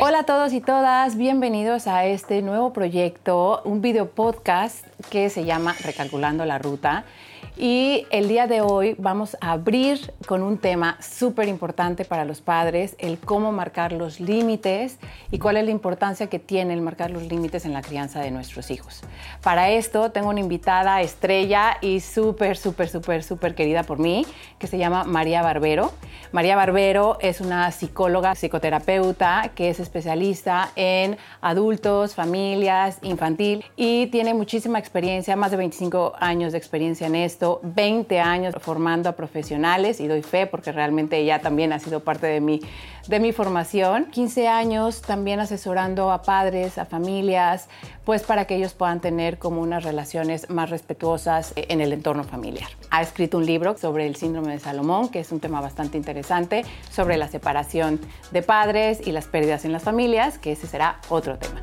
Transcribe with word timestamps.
Hola 0.00 0.20
a 0.20 0.22
todos 0.24 0.52
y 0.52 0.60
todas, 0.60 1.16
bienvenidos 1.16 1.86
a 1.86 2.06
este 2.06 2.40
nuevo 2.40 2.72
proyecto, 2.72 3.60
un 3.64 3.82
video 3.82 4.08
podcast 4.10 4.86
que 5.10 5.28
se 5.28 5.44
llama 5.44 5.74
Recalculando 5.82 6.44
la 6.44 6.58
Ruta. 6.58 7.04
Y 7.56 8.08
el 8.10 8.26
día 8.26 8.48
de 8.48 8.62
hoy 8.62 8.96
vamos 8.98 9.36
a 9.40 9.52
abrir 9.52 10.12
con 10.26 10.42
un 10.42 10.58
tema 10.58 10.98
súper 11.00 11.46
importante 11.46 12.04
para 12.04 12.24
los 12.24 12.40
padres, 12.40 12.96
el 12.98 13.16
cómo 13.16 13.52
marcar 13.52 13.92
los 13.92 14.18
límites 14.18 14.98
y 15.30 15.38
cuál 15.38 15.58
es 15.58 15.64
la 15.64 15.70
importancia 15.70 16.26
que 16.26 16.40
tiene 16.40 16.74
el 16.74 16.80
marcar 16.80 17.12
los 17.12 17.22
límites 17.22 17.64
en 17.64 17.72
la 17.72 17.80
crianza 17.80 18.20
de 18.20 18.32
nuestros 18.32 18.72
hijos. 18.72 19.02
Para 19.40 19.70
esto 19.70 20.10
tengo 20.10 20.30
una 20.30 20.40
invitada 20.40 21.00
estrella 21.00 21.76
y 21.80 22.00
súper, 22.00 22.56
súper, 22.56 22.88
súper, 22.88 23.22
súper 23.22 23.54
querida 23.54 23.84
por 23.84 24.00
mí, 24.00 24.26
que 24.58 24.66
se 24.66 24.76
llama 24.76 25.04
María 25.04 25.40
Barbero. 25.40 25.92
María 26.32 26.56
Barbero 26.56 27.18
es 27.20 27.40
una 27.40 27.70
psicóloga, 27.70 28.34
psicoterapeuta, 28.34 29.52
que 29.54 29.70
es 29.70 29.78
especialista 29.78 30.72
en 30.74 31.18
adultos, 31.40 32.16
familias, 32.16 32.98
infantil 33.02 33.64
y 33.76 34.08
tiene 34.08 34.34
muchísima 34.34 34.80
experiencia, 34.80 35.36
más 35.36 35.52
de 35.52 35.58
25 35.58 36.14
años 36.18 36.50
de 36.50 36.58
experiencia 36.58 37.06
en 37.06 37.14
esto 37.14 37.43
20 37.62 38.20
años 38.20 38.54
formando 38.60 39.08
a 39.08 39.12
profesionales 39.12 40.00
y 40.00 40.08
doy 40.08 40.22
fe 40.22 40.46
porque 40.46 40.72
realmente 40.72 41.18
ella 41.18 41.40
también 41.40 41.72
ha 41.72 41.78
sido 41.78 42.00
parte 42.00 42.26
de 42.26 42.40
mi, 42.40 42.60
de 43.08 43.20
mi 43.20 43.32
formación. 43.32 44.06
15 44.10 44.48
años 44.48 45.02
también 45.02 45.40
asesorando 45.40 46.10
a 46.10 46.22
padres, 46.22 46.78
a 46.78 46.84
familias, 46.84 47.68
pues 48.04 48.22
para 48.22 48.46
que 48.46 48.56
ellos 48.56 48.74
puedan 48.74 49.00
tener 49.00 49.38
como 49.38 49.60
unas 49.60 49.84
relaciones 49.84 50.50
más 50.50 50.70
respetuosas 50.70 51.52
en 51.56 51.80
el 51.80 51.92
entorno 51.92 52.24
familiar. 52.24 52.68
Ha 52.90 53.02
escrito 53.02 53.38
un 53.38 53.46
libro 53.46 53.76
sobre 53.76 54.06
el 54.06 54.16
síndrome 54.16 54.52
de 54.52 54.58
Salomón, 54.58 55.08
que 55.08 55.20
es 55.20 55.32
un 55.32 55.40
tema 55.40 55.60
bastante 55.60 55.98
interesante, 55.98 56.64
sobre 56.90 57.16
la 57.16 57.28
separación 57.28 58.00
de 58.30 58.42
padres 58.42 59.06
y 59.06 59.12
las 59.12 59.26
pérdidas 59.26 59.64
en 59.64 59.72
las 59.72 59.82
familias, 59.82 60.38
que 60.38 60.52
ese 60.52 60.66
será 60.66 61.00
otro 61.08 61.38
tema. 61.38 61.60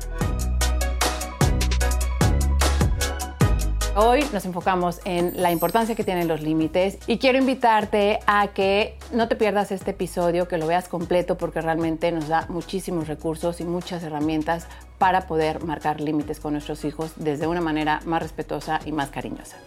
Hoy 3.94 4.24
nos 4.32 4.46
enfocamos 4.46 5.02
en 5.04 5.42
la 5.42 5.52
importancia 5.52 5.94
que 5.94 6.02
tienen 6.02 6.26
los 6.26 6.40
límites 6.40 6.96
y 7.06 7.18
quiero 7.18 7.36
invitarte 7.36 8.20
a 8.26 8.48
que 8.48 8.96
no 9.12 9.28
te 9.28 9.36
pierdas 9.36 9.70
este 9.70 9.90
episodio, 9.90 10.48
que 10.48 10.56
lo 10.56 10.66
veas 10.66 10.88
completo 10.88 11.36
porque 11.36 11.60
realmente 11.60 12.10
nos 12.10 12.26
da 12.26 12.46
muchísimos 12.48 13.06
recursos 13.06 13.60
y 13.60 13.64
muchas 13.64 14.02
herramientas 14.02 14.66
para 14.96 15.26
poder 15.26 15.62
marcar 15.62 16.00
límites 16.00 16.40
con 16.40 16.54
nuestros 16.54 16.86
hijos 16.86 17.12
desde 17.16 17.46
una 17.46 17.60
manera 17.60 18.00
más 18.06 18.22
respetuosa 18.22 18.80
y 18.86 18.92
más 18.92 19.10
cariñosa. 19.10 19.58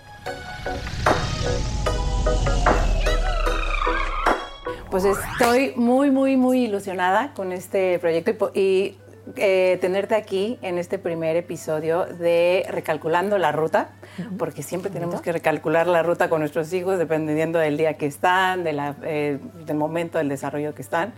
Pues 4.89 5.05
estoy 5.05 5.73
muy, 5.75 6.09
muy, 6.09 6.35
muy 6.35 6.63
ilusionada 6.63 7.31
con 7.35 7.51
este 7.51 7.99
proyecto 7.99 8.51
y, 8.55 8.95
eh, 9.35 9.77
tenerte 9.81 10.15
aquí 10.15 10.59
en 10.61 10.77
este 10.77 10.99
primer 10.99 11.35
episodio 11.35 12.05
de 12.05 12.65
Recalculando 12.69 13.37
la 13.37 13.51
Ruta 13.51 13.89
porque 14.37 14.63
siempre 14.63 14.91
tenemos 14.91 15.21
que 15.21 15.31
recalcular 15.31 15.87
la 15.87 16.03
ruta 16.03 16.29
con 16.29 16.39
nuestros 16.39 16.71
hijos 16.73 16.97
dependiendo 16.97 17.59
del 17.59 17.77
día 17.77 17.95
que 17.95 18.05
están, 18.05 18.63
de 18.63 18.93
eh, 19.03 19.39
del 19.65 19.77
momento 19.77 20.17
del 20.17 20.29
desarrollo 20.29 20.73
que 20.73 20.81
están. 20.81 21.13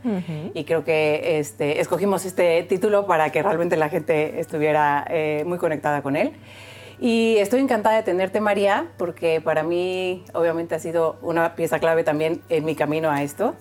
Y 0.53 0.63
creo 0.63 0.83
que 0.83 1.39
este, 1.39 1.79
escogimos 1.79 2.25
este 2.25 2.63
título 2.63 3.05
para 3.05 3.29
que 3.31 3.43
realmente 3.43 3.77
la 3.77 3.89
gente 3.89 4.39
estuviera 4.39 5.05
eh, 5.09 5.43
muy 5.45 5.57
conectada 5.57 6.01
con 6.01 6.15
él. 6.15 6.33
Y 6.99 7.37
estoy 7.37 7.59
encantada 7.59 7.95
de 7.97 8.03
tenerte, 8.03 8.41
María, 8.41 8.87
porque 8.97 9.39
para 9.39 9.63
mí 9.63 10.25
obviamente 10.33 10.75
ha 10.75 10.79
sido 10.79 11.17
una 11.21 11.55
pieza 11.55 11.79
clave 11.79 12.03
también 12.03 12.41
en 12.49 12.65
mi 12.65 12.75
camino 12.75 13.11
a 13.11 13.21
esto. 13.23 13.55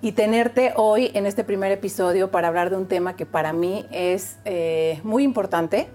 Y 0.00 0.12
tenerte 0.12 0.72
hoy 0.76 1.10
en 1.14 1.26
este 1.26 1.44
primer 1.44 1.72
episodio 1.72 2.30
para 2.30 2.48
hablar 2.48 2.70
de 2.70 2.76
un 2.76 2.86
tema 2.86 3.16
que 3.16 3.26
para 3.26 3.52
mí 3.52 3.86
es 3.90 4.36
eh, 4.44 5.00
muy 5.02 5.22
importante, 5.24 5.88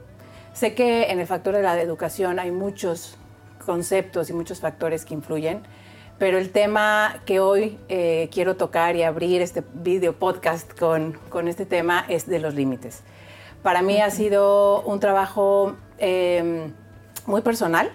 Sé 0.57 0.73
que 0.73 1.11
en 1.11 1.19
el 1.19 1.27
factor 1.27 1.53
de 1.53 1.61
la 1.61 1.79
educación 1.79 2.39
hay 2.39 2.49
muchos 2.49 3.15
conceptos 3.63 4.31
y 4.31 4.33
muchos 4.33 4.59
factores 4.59 5.05
que 5.05 5.13
influyen, 5.13 5.61
pero 6.17 6.39
el 6.39 6.49
tema 6.49 7.21
que 7.27 7.39
hoy 7.39 7.77
eh, 7.89 8.27
quiero 8.33 8.55
tocar 8.55 8.95
y 8.95 9.03
abrir 9.03 9.43
este 9.43 9.63
video 9.75 10.13
podcast 10.13 10.67
con, 10.75 11.13
con, 11.29 11.47
este 11.47 11.67
tema 11.67 12.03
es 12.09 12.25
de 12.25 12.39
los 12.39 12.55
límites. 12.55 13.03
Para 13.61 13.83
mí 13.83 14.01
ha 14.01 14.09
sido 14.09 14.81
un 14.81 14.99
trabajo 14.99 15.75
em, 15.97 16.73
muy 17.25 17.41
personal 17.41 17.91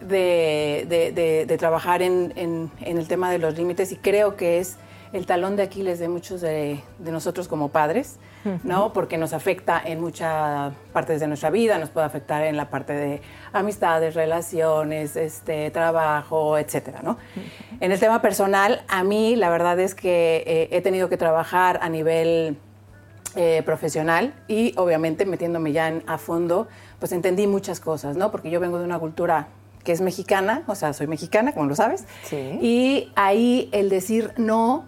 de, 0.00 1.44
de, 1.48 1.56
trabajar 1.58 2.02
en, 2.02 2.32
en, 2.36 2.70
en, 2.80 2.98
el 2.98 3.08
tema 3.08 3.30
de 3.30 3.38
los 3.38 3.56
límites 3.56 3.92
y 3.92 3.96
creo 3.96 4.36
que 4.36 4.58
es 4.58 4.76
el 5.12 5.26
talón 5.26 5.56
de 5.56 5.62
Aquiles 5.62 5.98
de 5.98 6.08
muchos 6.08 6.40
de, 6.40 6.80
nosotros 6.98 7.48
como 7.48 7.68
padres, 7.68 8.18
¿no? 8.62 8.92
Porque 8.92 9.18
nos 9.18 9.32
afecta 9.32 9.80
en 9.84 10.00
muchas 10.00 10.72
partes 10.92 11.20
de 11.20 11.26
nuestra 11.26 11.50
vida, 11.50 11.78
nos 11.78 11.90
puede 11.90 12.06
afectar 12.06 12.44
en 12.44 12.56
la 12.56 12.70
parte 12.70 12.92
de 12.92 13.20
amistades, 13.52 14.14
relaciones, 14.14 15.16
este, 15.16 15.70
trabajo, 15.70 16.56
etcétera, 16.58 17.00
¿no? 17.02 17.18
En 17.80 17.92
el 17.92 17.98
tema 17.98 18.22
personal, 18.22 18.82
a 18.88 19.02
mí 19.02 19.36
la 19.36 19.50
verdad 19.50 19.80
es 19.80 19.94
que 19.94 20.44
eh, 20.46 20.68
he 20.70 20.80
tenido 20.80 21.08
que 21.08 21.16
trabajar 21.16 21.80
a 21.82 21.88
nivel 21.88 22.58
eh, 23.34 23.62
profesional 23.64 24.32
y 24.48 24.74
obviamente 24.76 25.26
metiéndome 25.26 25.72
ya 25.72 25.92
a 26.06 26.18
fondo, 26.18 26.68
pues 26.98 27.12
entendí 27.12 27.46
muchas 27.46 27.80
cosas, 27.80 28.16
¿no? 28.16 28.30
Porque 28.30 28.50
yo 28.50 28.60
vengo 28.60 28.78
de 28.78 28.84
una 28.84 28.98
cultura 28.98 29.48
que 29.84 29.92
es 29.92 30.00
mexicana, 30.00 30.64
o 30.66 30.74
sea, 30.74 30.92
soy 30.92 31.06
mexicana, 31.06 31.52
como 31.52 31.66
lo 31.66 31.76
sabes, 31.76 32.04
sí. 32.24 32.58
y 32.60 33.12
ahí 33.14 33.68
el 33.72 33.88
decir 33.88 34.32
no 34.36 34.84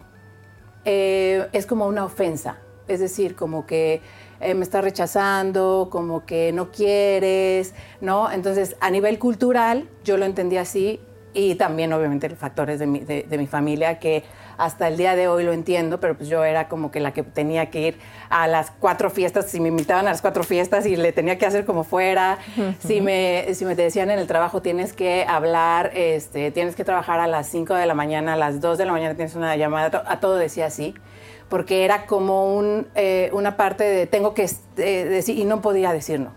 eh, 0.84 1.48
es 1.52 1.66
como 1.66 1.86
una 1.86 2.04
ofensa. 2.04 2.58
Es 2.88 3.00
decir, 3.00 3.36
como 3.36 3.66
que 3.66 4.00
eh, 4.40 4.54
me 4.54 4.62
está 4.62 4.80
rechazando, 4.80 5.88
como 5.90 6.24
que 6.24 6.52
no 6.52 6.70
quieres, 6.70 7.74
¿no? 8.00 8.30
Entonces, 8.32 8.76
a 8.80 8.90
nivel 8.90 9.18
cultural, 9.18 9.88
yo 10.04 10.16
lo 10.16 10.24
entendí 10.24 10.56
así 10.56 11.00
y 11.34 11.54
también, 11.54 11.92
obviamente, 11.92 12.28
factores 12.30 12.78
de 12.78 12.86
mi, 12.86 13.00
de, 13.00 13.38
mi 13.38 13.46
familia 13.46 13.98
que 13.98 14.24
hasta 14.56 14.88
el 14.88 14.96
día 14.96 15.14
de 15.14 15.28
hoy 15.28 15.44
lo 15.44 15.52
entiendo, 15.52 16.00
pero 16.00 16.16
pues 16.16 16.28
yo 16.28 16.44
era 16.44 16.68
como 16.68 16.90
que 16.90 16.98
la 16.98 17.12
que 17.12 17.22
tenía 17.22 17.70
que 17.70 17.88
ir 17.88 17.98
a 18.28 18.48
las 18.48 18.72
cuatro 18.72 19.08
fiestas, 19.10 19.46
si 19.46 19.60
me 19.60 19.68
invitaban 19.68 20.06
a 20.06 20.10
las 20.10 20.20
cuatro 20.20 20.42
fiestas 20.42 20.84
y 20.86 20.96
le 20.96 21.12
tenía 21.12 21.38
que 21.38 21.46
hacer 21.46 21.64
como 21.64 21.84
fuera, 21.84 22.38
si, 22.80 23.00
me, 23.00 23.54
si 23.54 23.64
me 23.64 23.76
decían 23.76 24.10
en 24.10 24.18
el 24.18 24.26
trabajo 24.26 24.62
tienes 24.62 24.92
que 24.92 25.24
hablar, 25.28 25.92
este, 25.94 26.50
tienes 26.50 26.74
que 26.74 26.84
trabajar 26.84 27.20
a 27.20 27.26
las 27.26 27.48
cinco 27.48 27.74
de 27.74 27.86
la 27.86 27.94
mañana, 27.94 28.32
a 28.32 28.36
las 28.36 28.60
dos 28.60 28.78
de 28.78 28.84
la 28.84 28.92
mañana 28.92 29.14
tienes 29.14 29.36
una 29.36 29.54
llamada, 29.56 30.04
a 30.06 30.20
todo 30.20 30.36
decía 30.36 30.66
así 30.66 30.94
porque 31.48 31.84
era 31.84 32.06
como 32.06 32.54
un, 32.54 32.88
eh, 32.94 33.30
una 33.32 33.56
parte 33.56 33.84
de 33.84 34.06
tengo 34.06 34.34
que 34.34 34.48
eh, 34.76 35.04
decir 35.04 35.38
y 35.38 35.44
no 35.44 35.60
podía 35.60 35.92
decir 35.92 36.20
no. 36.20 36.32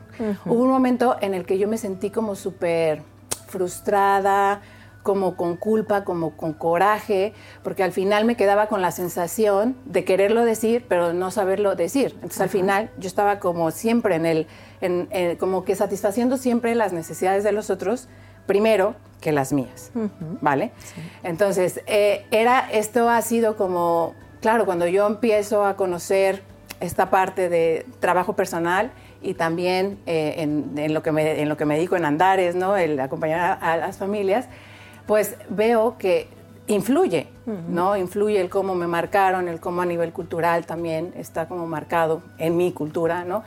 Hubo 0.46 0.62
un 0.62 0.69
momento 0.69 1.18
en 1.19 1.34
el 1.34 1.46
que 1.46 1.58
yo 1.58 1.68
me 1.68 1.79
sentí 1.79 2.12
como 2.12 2.35
súper 2.35 3.02
frustrada, 3.47 4.62
como 5.03 5.35
con 5.35 5.57
culpa, 5.57 6.03
como 6.03 6.35
con 6.38 6.53
coraje, 6.53 7.34
porque 7.63 7.84
al 7.84 7.91
final 7.91 8.25
me 8.25 8.35
quedaba 8.35 8.67
con 8.67 8.81
la 8.81 8.91
sensación 8.91 9.75
de 9.85 10.03
quererlo 10.03 10.45
decir, 10.45 10.85
pero 10.88 11.13
no 11.13 11.31
saberlo 11.31 11.75
decir. 11.75 12.12
Entonces 12.16 12.41
al 12.41 12.50
final 12.50 12.91
yo 12.97 13.07
estaba 13.07 13.40
como 13.40 13.72
siempre 13.72 14.16
en 14.16 14.25
el, 14.25 14.47
en, 14.81 15.35
como 15.38 15.63
que 15.63 15.75
satisfaciendo 15.75 16.38
siempre 16.38 16.75
las 16.75 16.94
necesidades 16.94 17.44
de 17.44 17.51
los 17.51 17.69
otros, 17.69 18.07
primero 18.45 18.95
que 19.22 19.31
las 19.31 19.53
mías, 19.53 19.91
¿vale? 20.41 20.72
Entonces, 21.23 21.81
eh, 21.85 22.25
era, 22.31 22.67
esto 22.72 23.07
ha 23.07 23.22
sido 23.22 23.56
como, 23.56 24.16
claro, 24.41 24.66
cuando 24.66 24.88
yo 24.88 25.06
empiezo 25.06 25.63
a 25.63 25.75
conocer 25.75 26.41
esta 26.79 27.11
parte 27.11 27.47
de 27.47 27.85
trabajo 28.00 28.35
personal 28.35 28.91
y 29.22 29.35
también 29.35 30.00
eh, 30.07 30.35
en, 30.38 30.94
lo 30.94 31.03
que 31.03 31.11
me, 31.11 31.40
en 31.40 31.47
lo 31.47 31.56
que 31.56 31.66
me 31.66 31.75
dedico 31.75 31.95
en 31.95 32.06
Andares, 32.06 32.56
¿no? 32.56 32.75
El 32.75 33.00
acompañar 33.00 33.59
a 33.61 33.78
las 33.78 33.97
familias, 33.97 34.47
pues 35.06 35.35
veo 35.49 35.97
que 35.97 36.28
influye, 36.67 37.28
¿no? 37.46 37.97
Influye 37.97 38.40
el 38.40 38.49
cómo 38.49 38.75
me 38.75 38.87
marcaron, 38.87 39.47
el 39.47 39.59
cómo 39.59 39.81
a 39.81 39.85
nivel 39.85 40.14
cultural 40.14 40.66
también 40.66 41.14
está 41.17 41.47
como 41.47 41.67
marcado 41.67 42.22
en 42.37 42.58
mi 42.58 42.72
cultura, 42.72 43.25
¿no? 43.25 43.43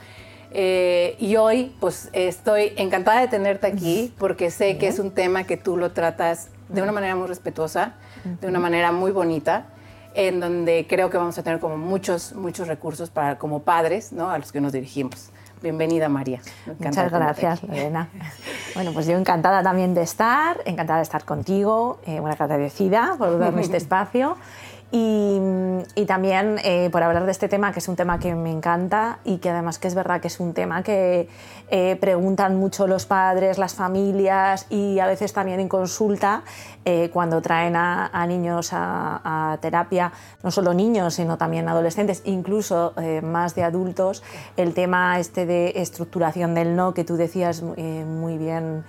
Eh, 0.51 1.17
y 1.19 1.35
hoy, 1.35 1.75
pues 1.79 2.09
estoy 2.13 2.73
encantada 2.77 3.21
de 3.21 3.27
tenerte 3.27 3.67
aquí 3.67 4.13
porque 4.17 4.51
sé 4.51 4.77
que 4.77 4.87
es 4.87 4.99
un 4.99 5.11
tema 5.11 5.43
que 5.43 5.57
tú 5.57 5.75
lo 5.75 5.91
tratas 5.91 6.49
de 6.69 6.81
una 6.81 6.91
manera 6.91 7.15
muy 7.15 7.27
respetuosa, 7.27 7.93
de 8.23 8.47
una 8.47 8.59
manera 8.59 8.91
muy 8.91 9.11
bonita, 9.11 9.65
en 10.13 10.39
donde 10.39 10.85
creo 10.87 11.09
que 11.09 11.17
vamos 11.17 11.37
a 11.37 11.43
tener 11.43 11.59
como 11.59 11.77
muchos, 11.77 12.33
muchos 12.33 12.67
recursos 12.67 13.09
para 13.09 13.37
como 13.37 13.63
padres, 13.63 14.13
¿no? 14.13 14.29
A 14.29 14.37
los 14.37 14.51
que 14.51 14.61
nos 14.61 14.71
dirigimos. 14.71 15.31
Bienvenida, 15.61 16.09
María. 16.09 16.39
Muchas 16.79 17.11
gracias, 17.11 17.63
Elena. 17.63 18.09
Bueno, 18.75 18.91
pues 18.91 19.07
yo 19.07 19.17
encantada 19.17 19.63
también 19.63 19.93
de 19.93 20.01
estar, 20.01 20.57
encantada 20.65 20.97
de 20.97 21.03
estar 21.03 21.23
contigo, 21.23 21.99
eh, 22.05 22.19
muy 22.19 22.29
agradecida 22.29 23.15
por 23.17 23.39
darme 23.39 23.61
este 23.61 23.77
espacio. 23.83 24.35
Y, 24.91 25.39
también 26.07 26.57
eh, 26.63 26.89
por 26.91 27.01
hablar 27.03 27.25
de 27.25 27.31
este 27.31 27.47
tema, 27.47 27.71
que 27.71 27.79
es 27.79 27.87
un 27.87 27.95
tema 27.95 28.19
que 28.19 28.35
me 28.35 28.51
encanta 28.51 29.19
y 29.23 29.37
que 29.37 29.49
además 29.49 29.79
que 29.79 29.87
es 29.87 29.95
verdad 29.95 30.21
que 30.21 30.27
es 30.27 30.39
un 30.39 30.53
tema 30.53 30.83
que 30.83 31.27
eh, 31.69 31.97
preguntan 31.99 32.55
mucho 32.55 32.87
los 32.87 33.05
padres, 33.05 33.57
las 33.57 33.73
familias 33.73 34.67
y 34.69 34.99
a 34.99 35.07
veces 35.07 35.33
también 35.33 35.59
en 35.59 35.67
consulta 35.67 36.43
eh, 36.85 37.09
cuando 37.11 37.41
traen 37.41 37.75
a, 37.75 38.25
niños 38.27 38.69
a, 38.71 39.57
terapia, 39.61 40.11
no 40.43 40.51
solo 40.51 40.73
niños, 40.73 41.15
sino 41.15 41.37
también 41.37 41.67
adolescentes, 41.67 42.21
incluso 42.25 42.93
más 43.23 43.55
de 43.55 43.63
adultos, 43.63 44.23
el 44.57 44.73
tema 44.73 45.19
este 45.19 45.45
de 45.45 45.73
estructuración 45.75 46.53
del 46.53 46.75
no 46.75 46.93
que 46.93 47.03
tú 47.03 47.15
decías 47.15 47.61
muy 47.61 48.37
bien 48.37 48.83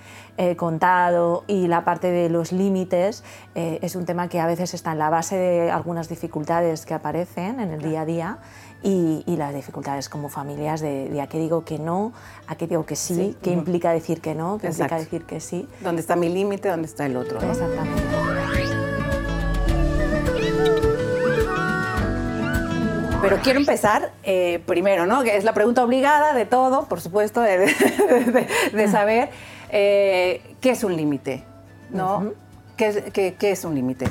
contado 0.57 1.45
y 1.47 1.67
la 1.67 1.85
parte 1.85 2.11
de 2.11 2.29
los 2.29 2.53
límites 2.53 3.25
es 3.55 3.97
un 3.97 4.05
tema 4.05 4.29
que 4.29 4.41
a 4.41 4.47
veces 4.47 4.75
está 4.75 4.93
en 4.93 4.99
la 4.99 5.11
base 5.11 5.37
de 5.37 5.71
algunas 5.71 6.09
dificultades 6.09 6.85
que 6.85 6.95
aparecen 6.95 7.61
en 7.61 7.71
el 7.71 7.83
día 7.83 8.03
a 8.03 8.05
día 8.05 8.39
y, 8.87 9.37
las 9.37 9.53
dificultades 9.53 10.09
como 10.09 10.29
familias 10.29 10.81
de, 10.81 11.21
a 11.21 11.27
qué 11.27 11.39
digo 11.39 11.65
que 11.65 11.79
no, 11.79 12.13
a 12.47 12.55
qué 12.55 12.69
digo 12.69 12.87
que 12.87 12.95
sí, 12.95 13.37
qué 13.43 13.51
implica 13.51 13.91
decir 13.91 14.21
que 14.21 14.35
no, 14.35 14.59
qué 14.59 14.69
implica 14.69 14.97
decir 14.97 15.25
que 15.25 15.41
sí. 15.41 15.69
¿Dónde 15.81 16.01
está 16.01 16.15
mi 16.15 16.29
límite? 16.29 16.69
¿Dónde 16.69 16.87
está 16.87 17.05
el 17.07 17.17
otro? 17.17 17.41
Exactamente. 17.41 18.03
Pero 23.21 23.39
quiero 23.43 23.59
empezar 23.59 24.13
eh, 24.23 24.63
primero, 24.67 25.05
¿no? 25.05 25.25
Que 25.25 25.37
es 25.37 25.43
la 25.43 25.53
pregunta 25.53 25.83
obligada 25.83 26.33
de 26.33 26.47
todo, 26.47 26.85
por 26.85 27.01
supuesto, 27.01 27.41
de, 27.41 27.69
saber 28.89 29.31
eh, 29.71 30.55
qué 30.61 30.71
es 30.71 30.85
un 30.85 30.95
límite, 30.97 31.43
¿no? 31.91 32.33
¿Qué, 32.77 33.35
es 33.41 33.65
un 33.65 33.75
límite? 33.75 34.07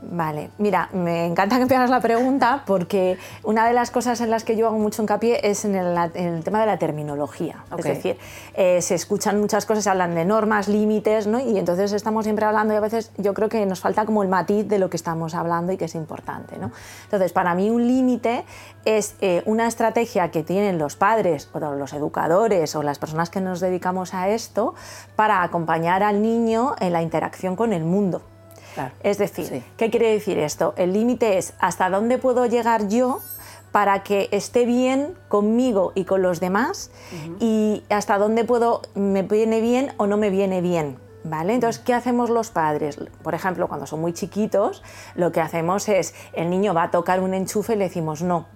Vale, 0.00 0.50
mira, 0.58 0.88
me 0.92 1.26
encanta 1.26 1.58
que 1.58 1.66
me 1.66 1.74
hagas 1.74 1.90
la 1.90 2.00
pregunta 2.00 2.62
porque 2.66 3.18
una 3.42 3.66
de 3.66 3.72
las 3.72 3.90
cosas 3.90 4.20
en 4.20 4.30
las 4.30 4.44
que 4.44 4.56
yo 4.56 4.68
hago 4.68 4.78
mucho 4.78 5.02
hincapié 5.02 5.40
es 5.42 5.64
en 5.64 5.74
el, 5.74 6.44
tema 6.44 6.60
de 6.60 6.66
la 6.66 6.78
terminología. 6.78 7.64
Es 7.76 7.84
decir, 7.84 8.16
eh, 8.54 8.80
se 8.80 8.94
escuchan 8.94 9.40
muchas 9.40 9.66
cosas, 9.66 9.84
se 9.84 9.90
hablan 9.90 10.14
de 10.14 10.24
normas, 10.24 10.68
límites, 10.68 11.26
¿no? 11.26 11.40
y 11.40 11.58
entonces 11.58 11.92
estamos 11.92 12.24
siempre 12.24 12.44
hablando 12.44 12.74
y 12.74 12.76
a 12.76 12.80
veces 12.80 13.10
yo 13.16 13.34
creo 13.34 13.48
que 13.48 13.66
nos 13.66 13.80
falta 13.80 14.06
como 14.06 14.22
el 14.22 14.28
matiz 14.28 14.68
de 14.68 14.78
lo 14.78 14.88
que 14.88 14.96
estamos 14.96 15.34
hablando 15.34 15.72
y 15.72 15.76
que 15.76 15.86
es 15.86 15.96
importante. 15.96 16.58
¿no? 16.58 16.70
Entonces, 17.04 17.32
para 17.32 17.54
mí 17.56 17.68
un 17.68 17.86
límite 17.88 18.44
es 18.84 19.16
eh, 19.20 19.42
una 19.46 19.66
estrategia 19.66 20.30
que 20.30 20.44
tienen 20.44 20.78
los 20.78 20.94
padres 20.94 21.50
o 21.52 21.58
los 21.58 21.92
educadores 21.92 22.76
o 22.76 22.84
las 22.84 23.00
personas 23.00 23.30
que 23.30 23.40
nos 23.40 23.58
dedicamos 23.58 24.14
a 24.14 24.28
esto 24.28 24.76
para 25.16 25.42
acompañar 25.42 26.04
al 26.04 26.22
niño 26.22 26.76
en 26.78 26.92
la 26.92 27.02
interacción 27.02 27.56
con 27.56 27.72
el 27.72 27.84
mundo 27.84 28.22
es 29.02 29.18
decir, 29.18 29.62
¿qué 29.76 29.90
quiere 29.90 30.12
decir 30.12 30.38
esto? 30.38 30.74
El 30.76 30.92
límite 30.92 31.38
es 31.38 31.54
hasta 31.58 31.90
dónde 31.90 32.18
puedo 32.18 32.46
llegar 32.46 32.88
yo 32.88 33.20
para 33.72 34.02
que 34.02 34.28
esté 34.32 34.64
bien 34.64 35.14
conmigo 35.28 35.92
y 35.94 36.04
con 36.04 36.22
los 36.22 36.40
demás 36.40 36.90
y 37.40 37.82
hasta 37.90 38.18
dónde 38.18 38.44
puedo 38.44 38.82
me 38.94 39.22
viene 39.22 39.60
bien 39.60 39.92
o 39.96 40.06
no 40.06 40.16
me 40.16 40.30
viene 40.30 40.60
bien. 40.60 40.98
¿Vale? 41.24 41.52
Entonces, 41.52 41.82
¿qué 41.84 41.94
hacemos 41.94 42.30
los 42.30 42.50
padres? 42.50 42.96
Por 43.22 43.34
ejemplo, 43.34 43.66
cuando 43.68 43.86
son 43.86 44.00
muy 44.00 44.14
chiquitos, 44.14 44.84
lo 45.16 45.32
que 45.32 45.40
hacemos 45.40 45.88
es, 45.88 46.14
el 46.32 46.48
niño 46.48 46.74
va 46.74 46.84
a 46.84 46.90
tocar 46.90 47.20
un 47.20 47.34
enchufe 47.34 47.74
y 47.74 47.76
le 47.76 47.84
decimos 47.84 48.22
no, 48.22 48.46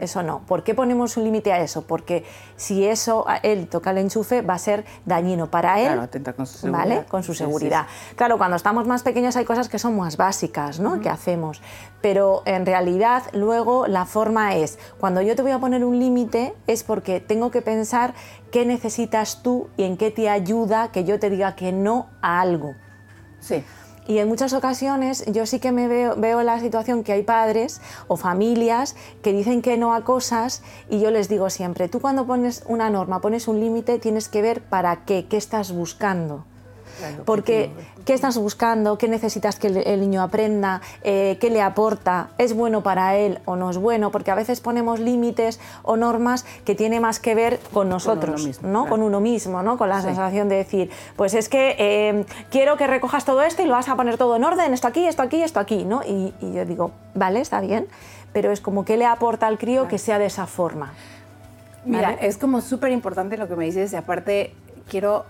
eso 0.00 0.22
no. 0.22 0.40
¿Por 0.40 0.62
qué 0.62 0.74
ponemos 0.74 1.16
un 1.16 1.24
límite 1.24 1.52
a 1.52 1.60
eso? 1.60 1.82
Porque 1.86 2.24
si 2.56 2.84
eso 2.84 3.24
él 3.42 3.66
toca 3.66 3.92
el 3.92 3.98
enchufe 3.98 4.42
va 4.42 4.54
a 4.54 4.58
ser 4.58 4.84
dañino 5.06 5.50
para 5.50 5.80
él. 5.80 5.86
Claro, 5.86 6.02
atenta 6.02 6.32
con 6.34 6.46
su 6.46 6.58
seguridad. 6.58 6.78
¿Vale? 6.78 7.04
Con 7.06 7.22
su 7.22 7.34
seguridad. 7.34 7.86
Claro, 8.16 8.36
cuando 8.36 8.56
estamos 8.56 8.86
más 8.86 9.02
pequeños 9.02 9.36
hay 9.36 9.44
cosas 9.44 9.68
que 9.68 9.78
son 9.78 9.96
más 9.96 10.16
básicas, 10.16 10.80
¿no? 10.80 11.00
Que 11.00 11.08
hacemos. 11.08 11.62
Pero 12.02 12.42
en 12.44 12.66
realidad 12.66 13.22
luego 13.32 13.86
la 13.86 14.04
forma 14.04 14.54
es, 14.54 14.78
cuando 14.98 15.22
yo 15.22 15.34
te 15.34 15.42
voy 15.42 15.52
a 15.52 15.58
poner 15.58 15.84
un 15.84 15.98
límite 15.98 16.54
es 16.66 16.82
porque 16.84 17.20
tengo 17.20 17.50
que 17.50 17.62
pensar 17.62 18.14
qué 18.50 18.66
necesitas 18.66 19.42
tú 19.42 19.68
y 19.76 19.84
en 19.84 19.96
qué 19.96 20.10
te 20.10 20.28
ayuda 20.28 20.90
que 20.92 21.04
yo 21.04 21.18
te 21.18 21.30
diga 21.30 21.56
que 21.56 21.72
no 21.72 22.08
a 22.20 22.40
algo. 22.40 22.74
Sí. 23.38 23.64
Y 24.10 24.18
en 24.18 24.26
muchas 24.26 24.54
ocasiones 24.54 25.24
yo 25.28 25.46
sí 25.46 25.60
que 25.60 25.70
me 25.70 25.86
veo, 25.86 26.16
veo 26.16 26.42
la 26.42 26.58
situación 26.58 27.04
que 27.04 27.12
hay 27.12 27.22
padres 27.22 27.80
o 28.08 28.16
familias 28.16 28.96
que 29.22 29.32
dicen 29.32 29.62
que 29.62 29.76
no 29.76 29.94
a 29.94 30.02
cosas 30.02 30.64
y 30.88 30.98
yo 30.98 31.12
les 31.12 31.28
digo 31.28 31.48
siempre, 31.48 31.88
tú 31.88 32.00
cuando 32.00 32.26
pones 32.26 32.64
una 32.66 32.90
norma, 32.90 33.20
pones 33.20 33.46
un 33.46 33.60
límite, 33.60 34.00
tienes 34.00 34.28
que 34.28 34.42
ver 34.42 34.62
para 34.62 35.04
qué, 35.04 35.26
qué 35.28 35.36
estás 35.36 35.70
buscando. 35.70 36.44
Porque, 37.24 37.70
¿qué 38.04 38.14
estás 38.14 38.38
buscando? 38.38 38.98
¿Qué 38.98 39.08
necesitas 39.08 39.58
que 39.58 39.68
el, 39.68 40.00
niño 40.00 40.22
aprenda? 40.22 40.80
Eh, 41.02 41.38
¿Qué 41.40 41.50
le 41.50 41.62
aporta? 41.62 42.30
¿Es 42.38 42.54
bueno 42.54 42.82
para 42.82 43.16
él 43.16 43.40
o 43.44 43.56
no 43.56 43.70
es 43.70 43.78
bueno? 43.78 44.10
Porque 44.10 44.30
a 44.30 44.34
veces 44.34 44.60
ponemos 44.60 45.00
límites 45.00 45.60
o 45.82 45.96
normas 45.96 46.44
que 46.64 46.74
tiene 46.74 47.00
más 47.00 47.20
que 47.20 47.34
ver 47.34 47.60
con 47.72 47.88
nosotros, 47.88 48.30
con 48.30 48.40
uno 48.40 48.46
mismo, 48.46 48.68
¿no? 48.68 48.86
Con 48.88 49.02
uno 49.02 49.20
mismo, 49.20 49.62
¿no? 49.62 49.78
Con 49.78 49.88
la 49.88 50.02
sensación 50.02 50.48
de 50.48 50.56
decir, 50.56 50.90
pues 51.16 51.34
es 51.34 51.48
que 51.48 51.76
eh, 51.78 52.24
quiero 52.50 52.76
que 52.76 52.86
recojas 52.86 53.24
todo 53.24 53.42
esto 53.42 53.62
y 53.62 53.66
lo 53.66 53.72
vas 53.72 53.88
a 53.88 53.96
poner 53.96 54.16
todo 54.16 54.36
en 54.36 54.44
orden, 54.44 54.72
esto 54.72 54.88
aquí, 54.88 55.06
esto 55.06 55.22
aquí, 55.22 55.42
esto 55.42 55.60
aquí, 55.60 55.84
¿no? 55.84 56.02
Y, 56.02 56.32
yo 56.40 56.64
digo, 56.64 56.92
vale, 57.14 57.40
está 57.40 57.60
bien, 57.60 57.86
pero 58.32 58.52
es 58.52 58.60
como 58.60 58.84
que 58.84 58.96
le 58.96 59.06
aporta 59.06 59.46
al 59.46 59.58
crío 59.58 59.88
que 59.88 59.98
sea 59.98 60.18
de 60.18 60.26
esa 60.26 60.46
forma. 60.46 60.92
Mira, 61.84 62.12
es 62.12 62.36
como 62.36 62.60
súper 62.60 62.92
importante 62.92 63.36
lo 63.38 63.48
que 63.48 63.56
me 63.56 63.64
dices 63.64 63.92
y 63.92 63.96
aparte 63.96 64.52
quiero 64.90 65.24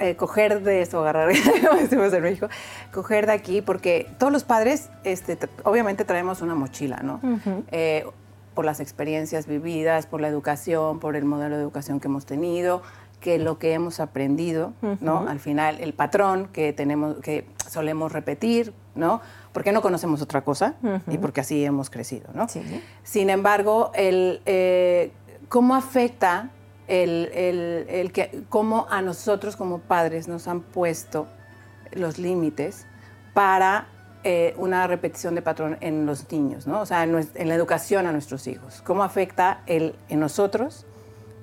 eh, 0.00 0.16
coger 0.16 0.62
de 0.62 0.82
eso, 0.82 1.00
agarrar, 1.00 1.32
como 1.68 1.80
decimos 1.80 2.12
en 2.12 2.22
México, 2.22 2.48
coger 2.92 3.26
de 3.26 3.32
aquí, 3.32 3.62
porque 3.62 4.10
todos 4.18 4.32
los 4.32 4.42
padres, 4.42 4.90
este, 5.04 5.38
obviamente 5.62 6.04
traemos 6.04 6.42
una 6.42 6.54
mochila, 6.54 7.00
¿no? 7.02 7.20
Eh, 7.70 8.04
por 8.54 8.64
las 8.64 8.80
experiencias 8.80 9.46
vividas, 9.46 10.06
por 10.06 10.20
la 10.20 10.28
educación, 10.28 10.98
por 10.98 11.14
el 11.14 11.26
modelo 11.26 11.56
de 11.56 11.62
educación 11.62 12.00
que 12.00 12.08
hemos 12.08 12.24
tenido, 12.24 12.82
que 13.20 13.38
lo 13.38 13.58
que 13.58 13.74
hemos 13.74 14.00
aprendido, 14.00 14.72
¿no? 15.00 15.26
Al 15.28 15.40
final, 15.40 15.78
el 15.80 15.92
patrón 15.92 16.48
que 16.52 16.72
tenemos, 16.72 17.16
que 17.18 17.46
solemos 17.68 18.12
repetir, 18.12 18.72
¿no? 18.94 19.20
Porque 19.52 19.72
no 19.72 19.82
conocemos 19.82 20.22
otra 20.22 20.42
cosa 20.42 20.74
y 21.08 21.18
porque 21.18 21.42
así 21.42 21.64
hemos 21.64 21.90
crecido, 21.90 22.28
¿no? 22.34 22.46
Sin 23.02 23.30
embargo, 23.30 23.90
el, 23.94 24.40
eh, 24.46 25.12
¿cómo 25.48 25.74
afecta 25.74 26.50
el, 26.88 28.10
que, 28.12 28.44
cómo 28.48 28.86
a 28.90 29.02
nosotros 29.02 29.56
como 29.56 29.80
padres 29.80 30.28
nos 30.28 30.48
han 30.48 30.60
puesto 30.60 31.26
los 31.92 32.18
límites 32.18 32.86
para 33.34 33.88
eh, 34.24 34.54
una 34.56 34.86
repetición 34.86 35.34
de 35.34 35.42
patrón 35.42 35.78
en 35.80 36.06
los 36.06 36.30
niños, 36.30 36.66
¿no? 36.66 36.80
O 36.80 36.86
sea, 36.86 37.04
en, 37.04 37.48
la 37.48 37.54
educación 37.54 38.06
a 38.06 38.12
nuestros 38.12 38.46
hijos. 38.46 38.82
¿Cómo 38.84 39.02
afecta 39.04 39.62
el, 39.66 39.94
en 40.08 40.20
nosotros 40.20 40.86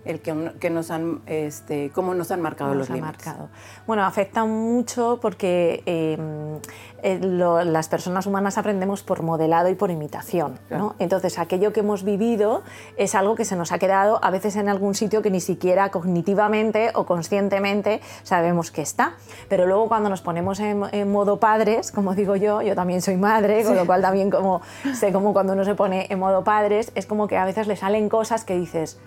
el 0.06 0.20
que, 0.20 0.70
nos 0.70 0.92
han, 0.92 1.22
este, 1.28 1.90
cómo 1.92 2.14
nos 2.14 2.32
han 2.32 2.42
marcado 2.42 2.74
los 2.76 2.90
límites. 2.90 3.26
Marcado. 3.26 3.50
Bueno, 3.88 4.04
afecta 4.04 4.44
mucho 4.46 5.20
porque 5.22 5.82
em, 5.86 6.60
eh, 7.04 7.20
las 7.22 7.88
personas 7.88 8.26
humanas 8.26 8.58
aprendemos 8.58 9.04
por 9.04 9.24
modelado 9.24 9.70
y 9.70 9.76
por 9.76 9.92
imitación. 9.92 10.60
¿no? 10.70 10.96
Entonces, 11.00 11.40
aquello 11.40 11.72
que 11.72 11.80
hemos 11.80 12.04
vivido 12.04 12.64
es 12.98 13.16
algo 13.16 13.36
que 13.36 13.46
se 13.46 13.56
nos 13.56 13.72
ha 13.72 13.80
quedado 13.80 14.20
a 14.24 14.30
veces 14.30 14.56
en 14.58 14.68
algún 14.68 14.94
sitio 14.96 15.22
que 15.22 15.30
ni 15.30 15.40
siquiera 15.40 15.90
cognitivamente 15.90 16.92
o 16.96 17.06
conscientemente 17.06 18.02
sabemos 18.24 18.72
que 18.72 18.82
está. 18.82 19.14
Pero 19.48 19.66
luego 19.66 19.88
cuando 19.88 20.10
nos 20.10 20.22
ponemos 20.22 20.60
en, 20.60 21.12
modo 21.12 21.40
padres, 21.40 21.92
como 21.92 22.16
digo 22.16 22.36
yo, 22.36 22.62
yo 22.62 22.76
también 22.76 23.02
soy 23.02 23.18
madre, 23.18 23.64
con 23.64 23.76
lo 23.76 23.86
cual 23.86 24.02
también 24.02 24.30
como, 24.30 24.62
sé 24.94 25.12
cómo 25.14 25.34
cuando 25.34 25.54
uno 25.54 25.64
se 25.64 25.76
pone 25.76 26.08
en 26.10 26.20
modo 26.20 26.44
padres, 26.44 26.92
es 26.96 27.06
como 27.06 27.28
que 27.28 27.38
a 27.38 27.46
veces 27.46 27.68
le 27.68 27.76
salen 27.76 28.10
cosas 28.10 28.44
que 28.44 28.56
dices, 28.56 28.98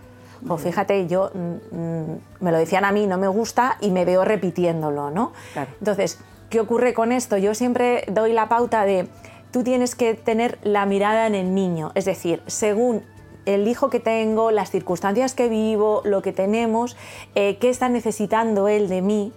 pues 0.46 0.62
fíjate, 0.62 1.06
yo 1.06 1.30
mm, 1.32 1.76
mm, 1.76 2.18
me 2.40 2.52
lo 2.52 2.58
decían 2.58 2.84
a 2.84 2.92
mí, 2.92 3.06
no 3.06 3.18
me 3.18 3.28
gusta 3.28 3.76
y 3.80 3.90
me 3.90 4.04
veo 4.04 4.24
repitiéndolo, 4.24 5.10
¿no? 5.10 5.32
Entonces, 5.78 6.18
¿qué 6.50 6.60
ocurre 6.60 6.94
con 6.94 7.12
esto? 7.12 7.36
Yo 7.36 7.54
siempre 7.54 8.04
doy 8.08 8.32
la 8.32 8.48
pauta 8.48 8.84
de 8.84 9.08
tú 9.50 9.62
tienes 9.62 9.94
que 9.94 10.14
tener 10.14 10.58
la 10.62 10.86
mirada 10.86 11.26
en 11.26 11.34
el 11.34 11.54
niño, 11.54 11.92
es 11.94 12.04
decir, 12.04 12.42
según 12.46 13.02
el 13.46 13.68
hijo 13.68 13.90
que 13.90 14.00
tengo, 14.00 14.50
las 14.50 14.70
circunstancias 14.70 15.34
que 15.34 15.48
vivo, 15.48 16.02
lo 16.04 16.20
que 16.20 16.32
tenemos, 16.32 16.96
eh, 17.34 17.58
qué 17.58 17.70
está 17.70 17.88
necesitando 17.88 18.68
él 18.68 18.88
de 18.88 19.02
mí 19.02 19.32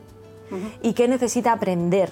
y 0.82 0.94
qué 0.94 1.08
necesita 1.08 1.52
aprender 1.52 2.12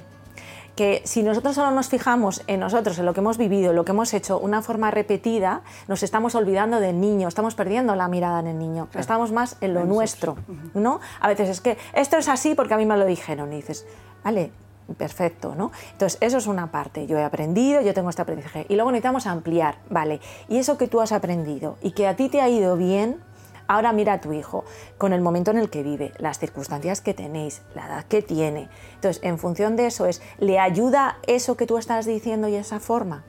que 0.77 1.01
si 1.03 1.24
nosotros 1.24 1.55
solo 1.55 1.72
nos 1.72 1.89
fijamos 1.89 2.43
en 2.48 2.62
nosotros, 2.62 2.98
en 3.00 3.05
lo 3.05 3.13
que 3.13 3.19
hemos 3.19 3.38
vivido, 3.38 3.72
en 3.72 3.75
lo 3.75 3.84
que 3.84 3.91
hemos 3.91 4.13
hecho, 4.13 4.39
una 4.39 4.62
forma 4.62 4.91
repetida, 4.91 5.62
nos 5.88 6.03
estamos 6.03 6.36
olvidando 6.36 6.79
del 6.79 7.01
niño, 7.01 7.27
estamos 7.27 7.55
perdiendo 7.55 7.96
la 7.96 8.07
mirada 8.07 8.39
en 8.39 8.48
el 8.48 8.60
niño, 8.60 8.88
estamos 8.93 9.31
más 9.31 9.57
en 9.60 9.74
lo 9.74 9.86
nuestro, 9.86 10.38
¿no? 10.75 11.01
A 11.19 11.27
veces 11.27 11.50
es 11.50 11.62
que 11.62 11.77
esto 11.93 12.17
es 12.17 12.29
así 12.29 12.55
porque 12.55 12.75
a 12.75 12.77
mí 12.77 12.86
me 12.86 12.96
lo 12.96 13.05
dijeron 13.05 13.51
y 13.51 13.57
dices, 13.57 13.88
vale, 14.24 14.51
perfecto, 14.96 15.55
¿no? 15.55 15.72
Entonces, 15.91 16.17
eso 16.22 16.38
es 16.38 16.48
una 16.48 16.72
parte. 16.72 17.07
Yo 17.07 17.17
he 17.17 17.24
aprendido, 17.24 17.81
yo 17.81 17.93
tengo 17.93 18.10
este 18.10 18.22
aprendizaje. 18.22 18.65
Y 18.69 18.75
luego 18.75 18.91
necesitamos 18.91 19.27
ampliar, 19.27 19.79
¿vale? 19.89 20.22
Y 20.48 20.57
eso 20.57 20.77
que 20.77 20.88
tú 20.88 21.01
has 21.01 21.12
aprendido 21.12 21.77
y 21.81 21.91
que 21.91 22.07
a 22.07 22.15
ti 22.15 22.29
te 22.29 22.39
ha 22.39 22.50
ido 22.50 22.77
bien, 22.77 23.19
Ahora 23.67 23.91
mira 23.93 24.13
a 24.13 24.21
tu 24.21 24.33
hijo 24.33 24.63
con 24.97 25.13
el 25.13 25.21
momento 25.21 25.51
en 25.51 25.57
el 25.57 25.69
que 25.69 25.83
vive, 25.83 26.13
las 26.17 26.39
circunstancias 26.39 27.01
que 27.01 27.13
tenéis, 27.13 27.62
la 27.75 27.88
edad 27.88 28.05
que 28.05 28.21
tiene. 28.21 28.69
Entonces, 28.95 29.21
en 29.24 29.38
función 29.38 29.75
de 29.75 29.88
eso 29.88 30.05
es, 30.05 30.21
¿le 30.39 30.59
ayuda 30.59 31.17
eso 31.27 31.57
que 31.57 31.67
tú 31.67 31.77
estás 31.77 32.05
diciendo 32.05 32.47
y 32.47 32.55
esa 32.55 32.79
forma? 32.79 33.24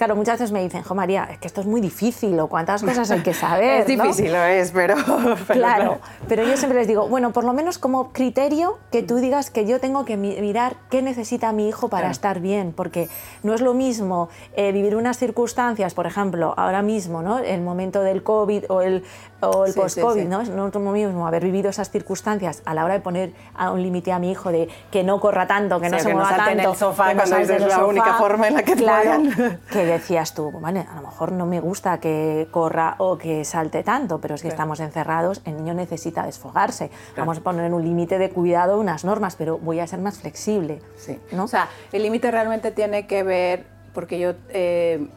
Claro, 0.00 0.16
muchas 0.16 0.38
veces 0.38 0.50
me 0.50 0.62
dicen, 0.62 0.82
jo 0.82 0.94
María, 0.94 1.28
es 1.30 1.36
que 1.36 1.46
esto 1.46 1.60
es 1.60 1.66
muy 1.66 1.82
difícil 1.82 2.40
o 2.40 2.46
cuántas 2.46 2.82
cosas 2.82 3.10
hay 3.10 3.20
que 3.20 3.34
saber. 3.34 3.80
es 3.80 3.86
difícil, 3.86 4.32
lo 4.32 4.42
es, 4.42 4.70
pero, 4.70 4.94
claro, 5.46 5.98
pero 6.26 6.42
yo 6.42 6.56
siempre 6.56 6.78
les 6.78 6.88
digo, 6.88 7.06
bueno, 7.06 7.32
por 7.32 7.44
lo 7.44 7.52
menos 7.52 7.76
como 7.76 8.10
criterio 8.10 8.78
que 8.90 9.02
tú 9.02 9.16
digas 9.16 9.50
que 9.50 9.66
yo 9.66 9.78
tengo 9.78 10.06
que 10.06 10.16
mirar 10.16 10.76
qué 10.88 11.02
necesita 11.02 11.52
mi 11.52 11.68
hijo 11.68 11.90
para 11.90 12.10
estar 12.10 12.40
bien, 12.40 12.72
porque 12.74 13.10
no 13.42 13.52
es 13.52 13.60
lo 13.60 13.74
mismo 13.74 14.30
eh, 14.56 14.72
vivir 14.72 14.96
unas 14.96 15.18
circunstancias, 15.18 15.92
por 15.92 16.06
ejemplo, 16.06 16.54
ahora 16.56 16.80
mismo, 16.80 17.20
¿no? 17.20 17.38
el 17.38 17.60
momento 17.60 18.00
del 18.00 18.22
COVID 18.22 18.70
o 18.70 18.80
el, 18.80 19.04
o 19.42 19.66
el 19.66 19.74
post-COVID, 19.74 20.24
¿no? 20.24 20.42
no 20.44 20.68
es 20.68 20.74
lo 20.74 20.80
mismo 20.80 21.26
haber 21.26 21.44
vivido 21.44 21.68
esas 21.68 21.90
circunstancias 21.90 22.62
a 22.64 22.72
la 22.72 22.86
hora 22.86 22.94
de 22.94 23.00
poner 23.00 23.34
a 23.54 23.70
un 23.70 23.82
límite 23.82 24.12
a 24.12 24.18
mi 24.18 24.30
hijo 24.30 24.50
de 24.50 24.70
que 24.90 25.04
no 25.04 25.20
corra 25.20 25.46
tanto, 25.46 25.78
que 25.78 25.90
no 25.90 25.98
se 25.98 26.14
mueva 26.14 26.36
tanto, 26.36 26.50
en 26.52 26.60
el 26.60 26.74
sofá 26.74 27.14
cuando 27.14 27.36
es 27.36 27.66
la 27.66 27.84
única 27.84 28.14
forma 28.14 28.48
en 28.48 28.54
la 28.54 28.62
que 28.62 28.76
claro, 28.76 29.22
que 29.70 29.89
decías 29.92 30.34
tú, 30.34 30.50
vale, 30.50 30.80
a 30.80 30.94
lo 30.96 31.02
mejor 31.02 31.32
no 31.32 31.46
me 31.46 31.60
gusta 31.60 32.00
que 32.00 32.48
corra 32.50 32.96
o 32.98 33.18
que 33.18 33.44
salte 33.44 33.82
tanto, 33.82 34.20
pero 34.20 34.34
es 34.34 34.42
que 34.42 34.48
estamos 34.48 34.80
encerrados, 34.80 35.42
el 35.44 35.56
niño 35.56 35.74
necesita 35.74 36.24
desfogarse. 36.24 36.90
Vamos 37.16 37.38
a 37.38 37.40
poner 37.42 37.72
un 37.72 37.84
límite 37.84 38.18
de 38.18 38.30
cuidado, 38.30 38.78
unas 38.78 39.04
normas, 39.04 39.36
pero 39.36 39.58
voy 39.58 39.80
a 39.80 39.86
ser 39.86 40.00
más 40.00 40.18
flexible. 40.18 40.80
Sí. 40.96 41.18
¿no? 41.32 41.44
O 41.44 41.48
sea, 41.48 41.68
el 41.92 42.02
límite 42.02 42.30
realmente 42.30 42.70
tiene 42.70 43.06
que 43.06 43.22
ver, 43.22 43.66
porque 43.92 44.18
yo 44.18 44.34
eh, 44.48 45.08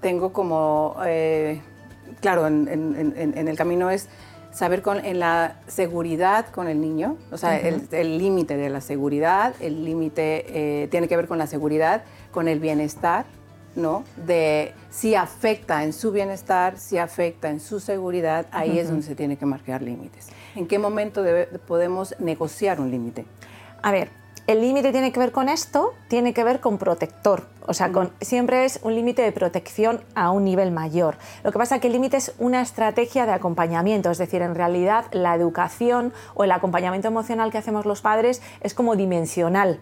tengo 0.00 0.32
como, 0.32 0.96
eh, 1.04 1.60
claro, 2.20 2.46
en, 2.46 2.68
en, 2.68 3.48
el 3.48 3.56
camino 3.56 3.90
es 3.90 4.08
saber 4.50 4.82
con, 4.82 5.04
en 5.04 5.18
la 5.18 5.56
seguridad 5.66 6.46
con 6.46 6.68
el 6.68 6.80
niño, 6.80 7.16
o 7.30 7.36
sea, 7.36 7.58
el 7.58 8.18
límite 8.18 8.56
de 8.56 8.70
la 8.70 8.80
seguridad, 8.80 9.54
el 9.60 9.84
límite 9.84 10.82
eh, 10.82 10.88
tiene 10.88 11.08
que 11.08 11.16
ver 11.16 11.28
con 11.28 11.38
la 11.38 11.46
seguridad, 11.46 12.02
con 12.32 12.48
el 12.48 12.60
bienestar, 12.60 13.24
¿no? 13.78 14.04
De 14.26 14.74
si 14.90 15.14
afecta 15.14 15.84
en 15.84 15.92
su 15.92 16.12
bienestar, 16.12 16.78
si 16.78 16.98
afecta 16.98 17.48
en 17.48 17.60
su 17.60 17.80
seguridad, 17.80 18.46
ahí 18.50 18.78
es 18.78 18.88
donde 18.88 19.06
se 19.06 19.14
tiene 19.14 19.36
que 19.36 19.46
marcar 19.46 19.80
límites. 19.80 20.28
¿En 20.54 20.66
qué 20.66 20.78
momento 20.78 21.24
podemos 21.66 22.14
negociar 22.18 22.80
un 22.80 22.90
límite? 22.90 23.24
A 23.82 23.92
ver, 23.92 24.10
el 24.48 24.62
límite 24.62 24.92
tiene 24.92 25.12
que 25.12 25.20
ver 25.20 25.30
con 25.30 25.50
esto, 25.50 25.92
tiene 26.08 26.32
que 26.32 26.42
ver 26.42 26.60
con 26.60 26.78
protector. 26.78 27.46
O 27.66 27.74
sea, 27.74 27.92
con, 27.92 28.10
siempre 28.22 28.64
es 28.64 28.80
un 28.82 28.94
límite 28.94 29.20
de 29.20 29.30
protección 29.30 30.00
a 30.14 30.30
un 30.30 30.44
nivel 30.44 30.70
mayor. 30.70 31.18
Lo 31.44 31.52
que 31.52 31.58
pasa 31.58 31.74
es 31.74 31.80
que 31.82 31.88
el 31.88 31.92
límite 31.92 32.16
es 32.16 32.32
una 32.38 32.62
estrategia 32.62 33.26
de 33.26 33.32
acompañamiento, 33.32 34.10
es 34.10 34.16
decir, 34.16 34.40
en 34.40 34.54
realidad 34.54 35.04
la 35.12 35.34
educación 35.34 36.14
o 36.34 36.44
el 36.44 36.50
acompañamiento 36.50 37.08
emocional 37.08 37.52
que 37.52 37.58
hacemos 37.58 37.84
los 37.84 38.00
padres 38.00 38.40
es 38.62 38.72
como 38.72 38.96
dimensional. 38.96 39.80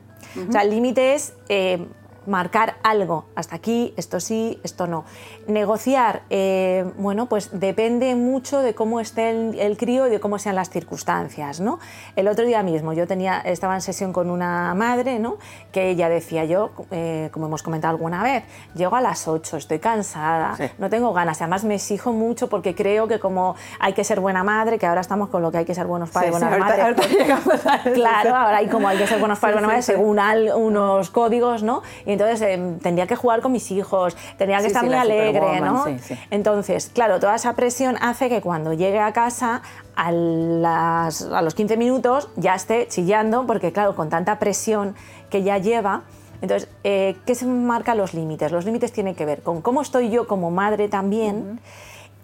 O 0.49 0.51
sea, 0.51 0.63
el 0.63 0.71
límite 0.71 1.15
es 1.15 1.33
eh, 1.49 1.87
marcar 2.27 2.77
algo, 2.83 3.27
hasta 3.35 3.57
aquí, 3.57 3.95
esto 3.97 4.21
sí, 4.21 4.61
esto 4.63 4.87
no. 4.87 5.05
Negociar, 5.47 6.23
eh, 6.31 6.91
bueno, 6.99 7.27
pues 7.27 7.51
depende 7.53 8.15
mucho 8.15 8.61
de 8.61 8.75
cómo 8.75 9.01
esté 9.01 9.31
el, 9.31 9.77
crío 9.77 10.07
y 10.07 10.11
de 10.11 10.21
cómo 10.21 10.39
sean 10.39 10.55
las 10.55 10.71
circunstancias, 10.71 11.61
¿no? 11.61 11.79
El 12.17 12.29
otro 12.29 12.47
día 12.47 12.63
mismo 12.63 12.93
yo 12.93 13.07
tenía, 13.07 13.41
estaba 13.41 13.75
en 13.75 13.81
sesión 13.81 14.13
con 14.13 14.31
una 14.31 14.75
madre, 14.75 15.19
¿no? 15.19 15.37
Que 15.73 15.91
ella 15.91 16.09
decía, 16.09 16.45
yo, 16.45 16.71
eh, 16.91 17.29
como 17.33 17.47
hemos 17.47 17.63
comentado 17.63 17.93
alguna 17.93 18.23
vez, 18.23 18.45
llego 18.75 18.97
a 18.97 19.01
las 19.01 19.29
8, 19.29 19.57
estoy 19.57 19.79
cansada, 19.79 20.57
no 20.79 20.91
tengo 20.91 21.13
ganas, 21.13 21.41
además 21.41 21.65
me 21.65 21.75
exijo 21.75 22.13
mucho 22.13 22.49
porque 22.49 22.75
creo 22.75 23.07
que 23.07 23.19
como 23.19 23.55
hay 23.79 23.93
que 23.93 24.05
ser 24.05 24.21
buena 24.21 24.43
madre, 24.43 24.79
que 24.79 24.87
ahora 24.87 25.01
estamos 25.01 25.29
con 25.29 25.43
lo 25.43 25.53
que 25.53 25.59
hay 25.59 25.65
que 25.65 25.75
ser 25.75 25.87
buenos 25.87 26.11
padres, 26.11 26.33
buenas 26.33 26.59
madres. 26.59 26.97
Pues, 27.45 27.95
claro, 27.95 28.35
ahora 28.35 28.59
hay 28.59 28.69
como 28.69 28.89
hay 28.89 28.99
que 28.99 29.07
ser 29.07 29.19
buenos 29.19 29.39
padres, 29.39 29.55
buenas 29.55 29.69
madres, 29.69 29.85
según 29.85 30.19
unos 30.57 31.11
códigos, 31.11 31.63
¿no? 31.63 31.83
Entonces 32.17 32.41
em, 32.43 32.79
tendría 32.79 33.07
que 33.07 33.17
jugar 33.17 33.41
con 33.41 33.53
mis 33.53 33.71
hijos, 33.71 34.17
tendría 34.39 34.61
que 34.61 34.69
estar 34.69 34.85
muy 34.85 34.95
alegre, 34.95 35.61
¿no? 35.61 35.85
Entonces, 36.31 36.91
claro, 36.93 37.21
toda 37.21 37.35
esa 37.37 37.55
presión 37.55 37.97
hace 38.01 38.29
que 38.29 38.41
cuando 38.41 38.73
llegue 38.73 38.99
a 38.99 39.13
casa 39.13 39.63
a, 39.95 40.09
a 40.09 41.43
los 41.43 41.55
15 41.55 41.77
minutos 41.77 42.29
ya 42.37 42.55
esté 42.55 42.89
chillando, 42.89 43.47
porque 43.47 43.73
claro, 43.73 43.95
con 43.95 44.09
tanta 44.09 44.39
presión 44.39 44.95
que 45.31 45.43
ya 45.43 45.59
lleva, 45.59 46.03
entonces, 46.43 46.69
eh, 46.85 47.17
¿qué 47.25 47.35
se 47.35 47.47
marca 47.47 47.95
los 47.95 48.15
límites? 48.15 48.53
Los 48.53 48.65
límites 48.65 48.93
tienen 48.93 49.15
que 49.15 49.25
ver 49.25 49.43
con 49.43 49.63
cómo 49.63 49.81
estoy 49.81 50.11
yo 50.11 50.27
como 50.27 50.51
madre 50.51 50.89
también 50.89 51.61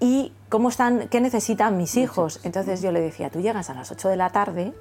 y 0.00 0.32
cómo 0.48 0.68
están, 0.68 1.08
qué 1.08 1.20
necesitan 1.20 1.76
mis 1.76 1.96
hijos. 1.96 2.40
Entonces 2.44 2.82
yo 2.82 2.92
le 2.92 3.00
decía, 3.00 3.30
tú 3.30 3.40
llegas 3.40 3.70
a 3.70 3.74
las 3.74 3.90
8 3.90 4.08
de 4.08 4.16
la 4.16 4.30
tarde 4.30 4.72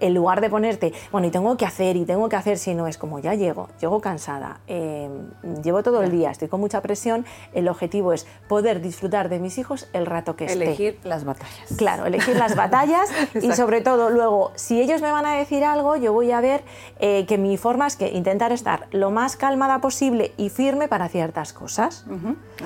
en 0.00 0.14
lugar 0.14 0.40
de 0.40 0.50
ponerte, 0.50 0.92
bueno, 1.12 1.26
y 1.26 1.30
tengo 1.30 1.56
que 1.56 1.66
hacer, 1.66 1.96
y 1.96 2.04
tengo 2.04 2.28
que 2.28 2.36
hacer, 2.36 2.58
si 2.58 2.74
no 2.74 2.86
es 2.86 2.98
como 2.98 3.18
ya 3.18 3.34
llego, 3.34 3.68
llego 3.80 4.00
cansada, 4.00 4.60
em, 4.66 5.30
llevo 5.62 5.82
todo 5.82 6.02
el 6.02 6.10
día, 6.10 6.30
estoy 6.30 6.48
con 6.48 6.60
mucha 6.60 6.80
presión, 6.80 7.24
el 7.52 7.68
objetivo 7.68 8.12
es 8.12 8.26
poder 8.48 8.80
disfrutar 8.80 9.28
de 9.28 9.38
mis 9.38 9.58
hijos 9.58 9.88
el 9.92 10.06
rato 10.06 10.36
que 10.36 10.46
esté. 10.46 10.64
Elegir 10.64 10.98
las 11.04 11.24
batallas. 11.24 11.76
Claro, 11.76 12.06
elegir 12.06 12.36
las 12.36 12.54
batallas 12.56 13.10
y 13.40 13.52
sobre 13.52 13.80
todo 13.80 14.10
luego, 14.10 14.52
si 14.54 14.80
ellos 14.80 15.02
me 15.02 15.10
van 15.10 15.26
a 15.26 15.34
decir 15.34 15.64
algo, 15.64 15.96
yo 15.96 16.12
voy 16.12 16.30
a 16.32 16.40
ver 16.40 16.62
eh, 16.98 17.26
que 17.26 17.38
mi 17.38 17.56
forma 17.56 17.86
es 17.86 17.96
que 17.96 18.08
intentar 18.08 18.52
estar 18.52 18.86
lo 18.90 19.10
más 19.10 19.36
calmada 19.36 19.80
posible 19.80 20.32
y 20.36 20.50
firme 20.50 20.88
para 20.88 21.08
ciertas 21.08 21.52
cosas. 21.52 22.04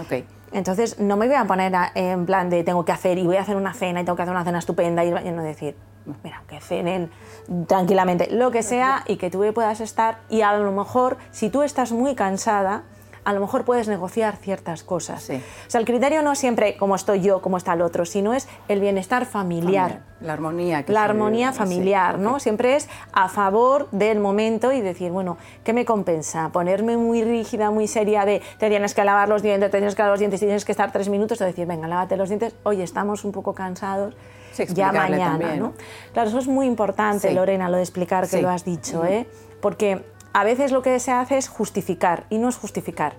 Ok. 0.00 0.24
Entonces 0.52 0.98
no 0.98 1.16
me 1.16 1.26
voy 1.26 1.36
a 1.36 1.44
poner 1.44 1.72
en 1.94 2.26
plan 2.26 2.50
de 2.50 2.64
tengo 2.64 2.84
que 2.84 2.92
hacer 2.92 3.18
y 3.18 3.26
voy 3.26 3.36
a 3.36 3.40
hacer 3.40 3.56
una 3.56 3.74
cena 3.74 4.00
y 4.00 4.04
tengo 4.04 4.16
que 4.16 4.22
hacer 4.22 4.34
una 4.34 4.44
cena 4.44 4.58
estupenda 4.58 5.04
y 5.04 5.10
no 5.10 5.42
decir, 5.42 5.76
mira, 6.22 6.42
que 6.48 6.60
cenen 6.60 7.10
tranquilamente, 7.66 8.28
lo 8.30 8.50
que 8.50 8.62
sea, 8.62 9.04
y 9.06 9.16
que 9.16 9.30
tú 9.30 9.44
puedas 9.54 9.80
estar, 9.80 10.18
y 10.28 10.42
a 10.42 10.56
lo 10.56 10.72
mejor, 10.72 11.16
si 11.30 11.50
tú 11.50 11.62
estás 11.62 11.92
muy 11.92 12.14
cansada, 12.14 12.82
a 13.24 13.32
lo 13.32 13.40
mejor 13.40 13.64
puedes 13.64 13.88
negociar 13.88 14.36
ciertas 14.36 14.82
cosas. 14.82 15.30
O 15.30 15.70
sea, 15.70 15.80
el 15.80 15.86
criterio 15.86 16.22
no 16.22 16.32
es 16.32 16.38
siempre 16.38 16.76
como 16.76 16.96
estoy 16.96 17.20
yo, 17.20 17.40
como 17.40 17.56
está 17.56 17.72
el 17.74 17.82
otro, 17.82 18.04
sino 18.04 18.34
es 18.34 18.48
el 18.68 18.80
bienestar 18.80 19.26
familiar. 19.26 20.00
La 20.20 20.34
armonía. 20.34 20.84
la 20.86 21.02
armonía 21.02 21.52
familiar, 21.52 22.18
¿no? 22.18 22.38
Siempre 22.38 22.76
es 22.76 22.88
a 23.12 23.28
favor 23.28 23.88
del 23.90 24.20
momento 24.20 24.72
y 24.72 24.80
decir, 24.80 25.10
bueno, 25.10 25.36
¿qué 25.64 25.72
me 25.72 25.84
compensa? 25.84 26.50
Ponerme 26.50 26.96
muy 26.96 27.24
rígida, 27.24 27.72
muy 27.72 27.88
seria 27.88 28.24
de 28.24 28.40
te 28.58 28.68
tienes 28.68 28.94
que 28.94 29.02
lavar 29.02 29.28
los 29.28 29.42
dientes, 29.42 29.70
te 29.70 29.78
tienes 29.78 29.96
que 29.96 30.02
lavar 30.02 30.12
los 30.12 30.20
dientes 30.20 30.40
y 30.42 30.46
tienes 30.46 30.64
que 30.64 30.72
estar 30.72 30.92
tres 30.92 31.08
minutos, 31.08 31.40
o 31.40 31.44
decir, 31.44 31.66
venga, 31.66 31.88
lávate 31.88 32.16
los 32.16 32.28
dientes, 32.28 32.54
oye, 32.62 32.84
estamos 32.84 33.24
un 33.24 33.32
poco 33.32 33.52
cansados 33.52 34.14
ya 34.74 34.92
mañana. 34.92 35.56
¿no? 35.56 35.72
Claro, 36.12 36.28
eso 36.28 36.38
es 36.38 36.46
muy 36.46 36.66
importante, 36.66 37.32
Lorena, 37.32 37.68
lo 37.68 37.76
de 37.76 37.82
explicar 37.82 38.28
que 38.28 38.42
lo 38.42 38.50
has 38.50 38.64
dicho, 38.64 39.04
¿eh? 39.04 39.26
porque 39.60 40.04
a 40.32 40.44
veces 40.44 40.72
lo 40.72 40.82
que 40.82 40.98
se 40.98 41.12
hace 41.12 41.36
es 41.36 41.48
justificar, 41.48 42.24
y 42.30 42.38
no 42.38 42.48
es 42.48 42.56
justificar, 42.56 43.16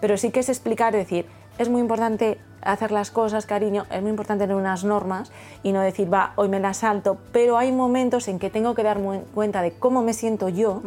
pero 0.00 0.16
sí 0.16 0.30
que 0.30 0.40
es 0.40 0.48
explicar, 0.48 0.92
decir, 0.92 1.26
es 1.58 1.68
muy 1.68 1.80
importante 1.80 2.38
hacer 2.60 2.90
las 2.90 3.10
cosas, 3.10 3.46
cariño, 3.46 3.86
es 3.90 4.02
muy 4.02 4.10
importante 4.10 4.44
tener 4.44 4.56
unas 4.56 4.84
normas 4.84 5.30
y 5.62 5.72
no 5.72 5.80
decir, 5.80 6.12
va, 6.12 6.32
hoy 6.36 6.48
me 6.48 6.60
las 6.60 6.78
salto, 6.78 7.18
pero 7.32 7.56
hay 7.56 7.72
momentos 7.72 8.28
en 8.28 8.38
que 8.38 8.50
tengo 8.50 8.74
que 8.74 8.82
darme 8.82 9.22
cuenta 9.34 9.62
de 9.62 9.72
cómo 9.72 10.02
me 10.02 10.12
siento 10.12 10.48
yo, 10.48 10.82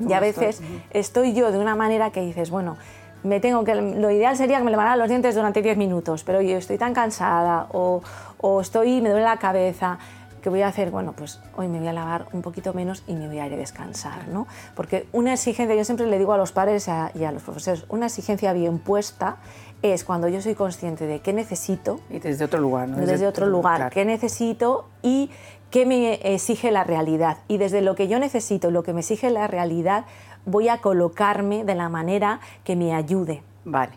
y 0.00 0.12
a 0.12 0.20
veces 0.20 0.60
estoy 0.90 1.32
yo 1.32 1.52
de 1.52 1.58
una 1.58 1.74
manera 1.74 2.10
que 2.10 2.20
dices, 2.20 2.50
bueno, 2.50 2.76
me 3.22 3.40
tengo 3.40 3.64
que, 3.64 3.74
lo 3.74 4.10
ideal 4.10 4.36
sería 4.36 4.58
que 4.58 4.64
me 4.64 4.70
lavara 4.70 4.96
los 4.96 5.08
dientes 5.08 5.34
durante 5.34 5.62
10 5.62 5.78
minutos, 5.78 6.24
pero 6.24 6.42
yo 6.42 6.58
estoy 6.58 6.76
tan 6.76 6.92
cansada 6.92 7.68
o, 7.72 8.02
o 8.38 8.60
estoy, 8.60 9.00
me 9.00 9.08
duele 9.08 9.24
la 9.24 9.38
cabeza, 9.38 9.98
¿qué 10.44 10.50
voy 10.50 10.60
a 10.60 10.68
hacer? 10.68 10.90
Bueno, 10.90 11.14
pues 11.16 11.40
hoy 11.56 11.68
me 11.68 11.78
voy 11.78 11.88
a 11.88 11.94
lavar 11.94 12.26
un 12.34 12.42
poquito 12.42 12.74
menos 12.74 13.02
y 13.06 13.14
me 13.14 13.28
voy 13.28 13.38
a 13.38 13.46
ir 13.46 13.54
a 13.54 13.56
descansar, 13.56 14.28
¿no? 14.28 14.46
Porque 14.76 15.08
una 15.10 15.32
exigencia, 15.32 15.74
yo 15.74 15.86
siempre 15.86 16.06
le 16.06 16.18
digo 16.18 16.34
a 16.34 16.36
los 16.36 16.52
padres 16.52 16.86
y 17.14 17.24
a 17.24 17.32
los 17.32 17.42
profesores, 17.42 17.86
una 17.88 18.06
exigencia 18.06 18.52
bien 18.52 18.78
puesta 18.78 19.38
es 19.80 20.04
cuando 20.04 20.28
yo 20.28 20.42
soy 20.42 20.54
consciente 20.54 21.06
de 21.06 21.20
qué 21.20 21.32
necesito. 21.32 21.98
Y 22.10 22.18
desde 22.18 22.44
otro 22.44 22.60
lugar, 22.60 22.88
¿no? 22.88 22.98
Desde, 22.98 23.26
otro 23.26 23.46
lugar, 23.46 23.90
qué 23.90 24.04
necesito 24.04 24.86
y 25.00 25.30
qué 25.70 25.86
me 25.86 26.34
exige 26.34 26.70
la 26.70 26.84
realidad. 26.84 27.38
Y 27.48 27.56
desde 27.56 27.80
lo 27.80 27.94
que 27.94 28.06
yo 28.06 28.18
necesito, 28.18 28.70
lo 28.70 28.82
que 28.82 28.92
me 28.92 29.00
exige 29.00 29.30
la 29.30 29.46
realidad, 29.46 30.04
voy 30.44 30.68
a 30.68 30.82
colocarme 30.82 31.64
de 31.64 31.74
la 31.74 31.88
manera 31.88 32.40
que 32.64 32.76
me 32.76 32.94
ayude. 32.94 33.42
Vale. 33.64 33.92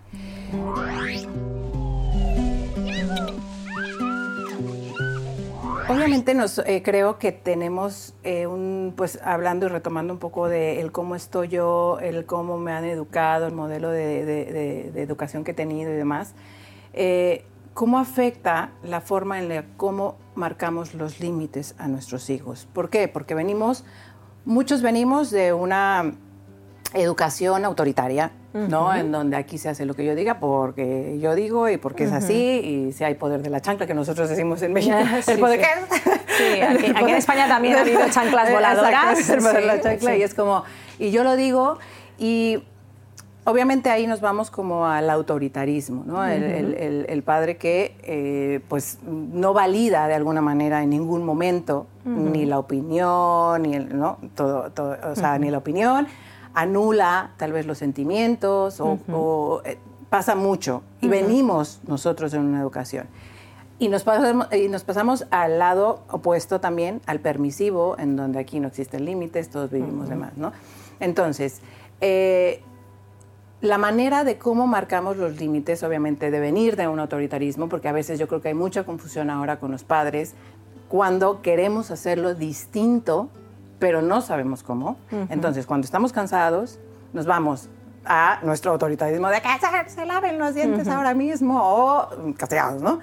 Obviamente 5.89 6.33
nos, 6.33 6.57
eh, 6.59 6.81
creo 6.83 7.17
que 7.17 7.31
tenemos 7.31 8.13
eh, 8.23 8.45
un, 8.45 8.93
pues 8.97 9.19
hablando 9.23 9.67
y 9.67 9.69
retomando 9.69 10.11
un 10.11 10.19
poco 10.19 10.49
de 10.49 10.81
el 10.81 10.91
cómo 10.91 11.15
estoy 11.15 11.47
yo, 11.47 11.99
el 12.01 12.25
cómo 12.25 12.57
me 12.57 12.73
han 12.73 12.83
educado, 12.83 13.47
el 13.47 13.53
modelo 13.53 13.89
de, 13.89 14.91
educación 14.95 15.45
que 15.45 15.51
he 15.51 15.53
tenido 15.53 15.89
y 15.93 15.95
demás, 15.95 16.33
eh, 16.91 17.45
¿cómo 17.73 17.99
afecta 17.99 18.71
la 18.83 18.99
forma 18.99 19.39
en 19.39 19.47
la 19.47 19.65
cómo 19.77 20.17
marcamos 20.35 20.93
los 20.93 21.21
límites 21.21 21.73
a 21.77 21.87
nuestros 21.87 22.29
hijos? 22.29 22.67
¿Por 22.73 22.89
qué? 22.89 23.07
Porque 23.07 23.33
venimos, 23.33 23.85
muchos 24.43 24.81
venimos 24.81 25.31
de 25.31 25.53
una 25.53 26.15
educación 26.97 27.65
autoritaria, 27.65 28.31
¿no? 28.53 28.93
En 28.93 29.11
donde 29.11 29.37
aquí 29.37 29.57
se 29.57 29.69
hace 29.69 29.85
lo 29.85 29.93
que 29.93 30.05
yo 30.05 30.15
diga 30.15 30.39
porque 30.39 31.17
yo 31.21 31.35
digo 31.35 31.69
y 31.69 31.77
porque 31.77 32.05
es 32.05 32.11
así 32.11 32.33
y 32.33 32.91
si 32.93 33.03
hay 33.03 33.15
poder 33.15 33.41
de 33.41 33.49
la 33.49 33.61
chancla 33.61 33.85
que 33.85 33.93
nosotros 33.93 34.29
decimos 34.29 34.61
en 34.61 34.73
México. 34.73 34.97
¿El 35.27 35.39
poder 35.39 35.61
Sí, 36.37 36.61
aquí, 36.61 36.85
en 36.85 37.09
España 37.09 37.47
también 37.47 37.75
ha 37.77 37.81
habido 37.81 38.01
chanclas 38.09 38.51
voladoras. 38.53 39.29
el 39.29 39.39
poder 39.39 39.61
de 39.61 39.65
la 39.65 39.81
chancla 39.81 40.15
y 40.15 40.23
es 40.23 40.33
como, 40.33 40.63
y 40.99 41.11
yo 41.11 41.23
lo 41.23 41.35
digo 41.35 41.77
y 42.17 42.63
obviamente 43.47 43.89
ahí 43.89 44.07
nos 44.07 44.19
vamos 44.19 44.51
como 44.51 44.87
al 44.87 45.09
autoritarismo, 45.09 46.03
¿no? 46.05 46.25
el, 46.25 47.23
padre 47.23 47.55
que 47.55 47.95
eh, 48.03 48.59
pues 48.67 48.99
no 49.05 49.53
valida 49.53 50.07
de 50.07 50.15
alguna 50.15 50.41
manera 50.41 50.83
en 50.83 50.89
ningún 50.89 51.23
momento 51.23 51.87
ni 52.03 52.45
la 52.45 52.59
opinión, 52.59 53.61
ni 53.63 53.75
el, 53.75 53.97
¿no? 53.97 54.17
Todo, 54.35 54.71
o 55.11 55.15
sea, 55.15 55.39
ni 55.39 55.49
la 55.49 55.57
opinión, 55.57 56.07
anula 56.57 57.33
tal 57.37 57.53
vez 57.53 57.67
los 57.67 57.77
sentimientos 57.77 58.81
o, 58.81 59.61
eh, 59.63 59.77
pasa 60.09 60.33
mucho 60.33 60.81
y 61.01 61.07
venimos 61.07 61.81
nosotros 61.87 62.33
en 62.33 62.41
una 62.41 62.59
educación. 62.59 63.05
Y 63.77 63.89
nos, 63.89 64.03
pasamos, 64.03 64.51
y 64.51 64.67
nos 64.67 64.83
pasamos 64.83 65.27
al 65.29 65.59
lado 65.59 66.01
opuesto 66.09 66.59
también, 66.59 66.99
al 67.05 67.19
permisivo, 67.19 67.95
en 67.99 68.15
donde 68.15 68.39
aquí 68.39 68.59
no 68.59 68.69
existen 68.69 69.05
límites, 69.05 69.51
todos 69.51 69.69
vivimos 69.69 70.09
de 70.09 70.15
más, 70.15 70.35
¿no? 70.35 70.51
Entonces, 70.99 71.61
eh, 72.01 72.63
la 73.61 73.77
manera 73.77 74.23
de 74.23 74.39
cómo 74.39 74.65
marcamos 74.65 75.17
los 75.17 75.39
límites, 75.39 75.83
obviamente, 75.83 76.31
de 76.31 76.39
venir 76.39 76.75
de 76.75 76.87
un 76.87 76.99
autoritarismo, 76.99 77.69
porque 77.69 77.87
a 77.87 77.91
veces 77.91 78.17
yo 78.17 78.27
creo 78.27 78.41
que 78.41 78.47
hay 78.47 78.55
mucha 78.55 78.83
confusión 78.83 79.29
ahora 79.29 79.59
con 79.59 79.69
los 79.69 79.83
padres 79.83 80.33
cuando 80.87 81.43
queremos 81.43 81.91
hacerlo 81.91 82.33
distinto, 82.33 83.29
pero 83.79 84.01
no 84.01 84.21
sabemos 84.21 84.63
cómo. 84.63 84.97
Entonces, 85.29 85.65
cuando 85.65 85.85
estamos 85.85 86.13
cansados, 86.13 86.79
nos 87.13 87.25
vamos 87.25 87.69
a 88.09 88.39
nuestro 88.43 88.71
autoritarismo 88.71 89.27
de 89.27 89.41
que 89.41 89.49
se, 89.89 90.05
laven 90.05 90.39
los 90.39 90.55
dientes 90.55 90.87
ahora 90.87 91.13
mismo, 91.13 91.59
o 91.61 92.09
castigados, 92.37 92.81
¿no? 92.81 92.99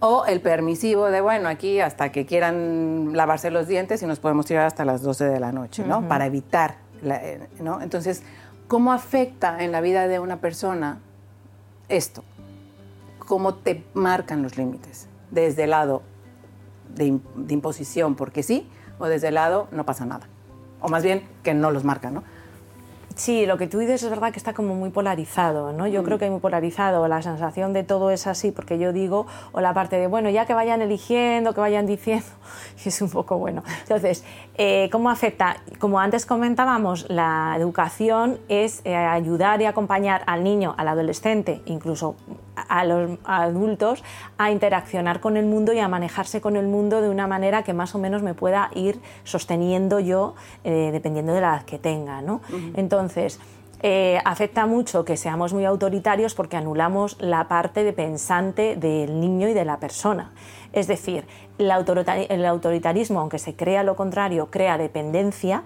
O 0.00 0.26
el 0.26 0.40
permisivo 0.40 1.06
de, 1.06 1.20
bueno, 1.20 1.48
aquí 1.48 1.80
hasta 1.80 2.12
que 2.12 2.24
quieran 2.24 3.10
lavarse 3.14 3.50
los 3.50 3.66
dientes 3.66 4.02
y 4.02 4.06
nos 4.06 4.20
podemos 4.20 4.46
tirar 4.46 4.66
hasta 4.66 4.84
las 4.84 5.02
12 5.02 5.24
de 5.24 5.40
la 5.40 5.52
noche, 5.52 5.84
¿no? 5.84 6.06
Para 6.06 6.26
evitar, 6.26 6.76
eh, 7.02 7.48
¿no? 7.60 7.82
Entonces, 7.82 8.22
¿Cómo 8.68 8.92
afecta 8.92 9.64
en 9.64 9.72
la 9.72 9.80
vida 9.80 10.08
de 10.08 10.18
una 10.18 10.42
persona 10.42 11.00
esto? 11.88 12.22
¿Cómo 13.18 13.54
te 13.54 13.82
marcan 13.94 14.42
los 14.42 14.58
límites? 14.58 15.08
Desde 15.30 15.64
el 15.64 15.70
lado 15.70 16.02
de, 16.94 17.18
imposición, 17.48 18.14
porque 18.14 18.42
sí, 18.42 18.68
o 18.98 19.06
desde 19.06 19.28
el 19.28 19.34
lado 19.34 19.68
no 19.70 19.84
pasa 19.84 20.04
nada. 20.04 20.26
O 20.80 20.88
más 20.88 21.02
bien 21.02 21.22
que 21.42 21.54
no 21.54 21.70
los 21.70 21.84
marca, 21.84 22.10
¿no? 22.10 22.22
Sí, 23.18 23.46
lo 23.46 23.58
que 23.58 23.66
tú 23.66 23.80
dices 23.80 24.04
es 24.04 24.10
verdad 24.10 24.30
que 24.30 24.38
está 24.38 24.54
como 24.54 24.76
muy 24.76 24.90
polarizado, 24.90 25.72
¿no? 25.72 25.88
Yo 25.88 26.02
mm. 26.02 26.04
creo 26.04 26.18
que 26.18 26.26
hay 26.26 26.30
muy 26.30 26.38
polarizado, 26.38 27.08
la 27.08 27.20
sensación 27.20 27.72
de 27.72 27.82
todo 27.82 28.12
es 28.12 28.28
así, 28.28 28.52
porque 28.52 28.78
yo 28.78 28.92
digo, 28.92 29.26
o 29.50 29.60
la 29.60 29.74
parte 29.74 29.96
de, 29.98 30.06
bueno, 30.06 30.30
ya 30.30 30.46
que 30.46 30.54
vayan 30.54 30.82
eligiendo, 30.82 31.52
que 31.52 31.60
vayan 31.60 31.84
diciendo, 31.84 32.24
es 32.84 33.02
un 33.02 33.10
poco 33.10 33.36
bueno. 33.36 33.64
Entonces, 33.82 34.22
eh, 34.54 34.88
¿cómo 34.92 35.10
afecta? 35.10 35.56
Como 35.80 35.98
antes 35.98 36.26
comentábamos, 36.26 37.06
la 37.10 37.56
educación 37.58 38.38
es 38.48 38.82
eh, 38.84 38.94
ayudar 38.94 39.60
y 39.62 39.64
acompañar 39.64 40.22
al 40.26 40.44
niño, 40.44 40.76
al 40.78 40.86
adolescente, 40.86 41.60
incluso 41.66 42.14
a 42.68 42.84
los 42.84 43.18
adultos 43.24 44.02
a 44.36 44.50
interaccionar 44.50 45.20
con 45.20 45.36
el 45.36 45.46
mundo 45.46 45.72
y 45.72 45.78
a 45.78 45.88
manejarse 45.88 46.40
con 46.40 46.56
el 46.56 46.66
mundo 46.66 47.00
de 47.00 47.08
una 47.08 47.28
manera 47.28 47.62
que 47.62 47.72
más 47.72 47.94
o 47.94 47.98
menos 47.98 48.22
me 48.22 48.34
pueda 48.34 48.70
ir 48.74 49.00
sosteniendo 49.22 50.00
yo 50.00 50.34
eh, 50.64 50.90
dependiendo 50.92 51.34
de 51.34 51.40
la 51.40 51.48
edad 51.54 51.62
que 51.64 51.78
tenga. 51.78 52.20
¿no? 52.20 52.40
Entonces, 52.74 53.07
eh, 53.80 54.20
afecta 54.24 54.66
mucho 54.66 55.04
que 55.04 55.16
seamos 55.16 55.52
muy 55.52 55.64
autoritarios 55.64 56.34
porque 56.34 56.56
anulamos 56.56 57.16
la 57.20 57.46
parte 57.46 57.84
de 57.84 57.92
pensante 57.92 58.74
del 58.74 59.20
niño 59.20 59.48
y 59.48 59.54
de 59.54 59.64
la 59.64 59.78
persona. 59.78 60.32
Es 60.72 60.88
decir, 60.88 61.26
el 61.58 61.70
autoritarismo, 61.70 63.20
aunque 63.20 63.38
se 63.38 63.54
crea 63.54 63.84
lo 63.84 63.94
contrario, 63.94 64.48
crea 64.50 64.78
dependencia 64.78 65.62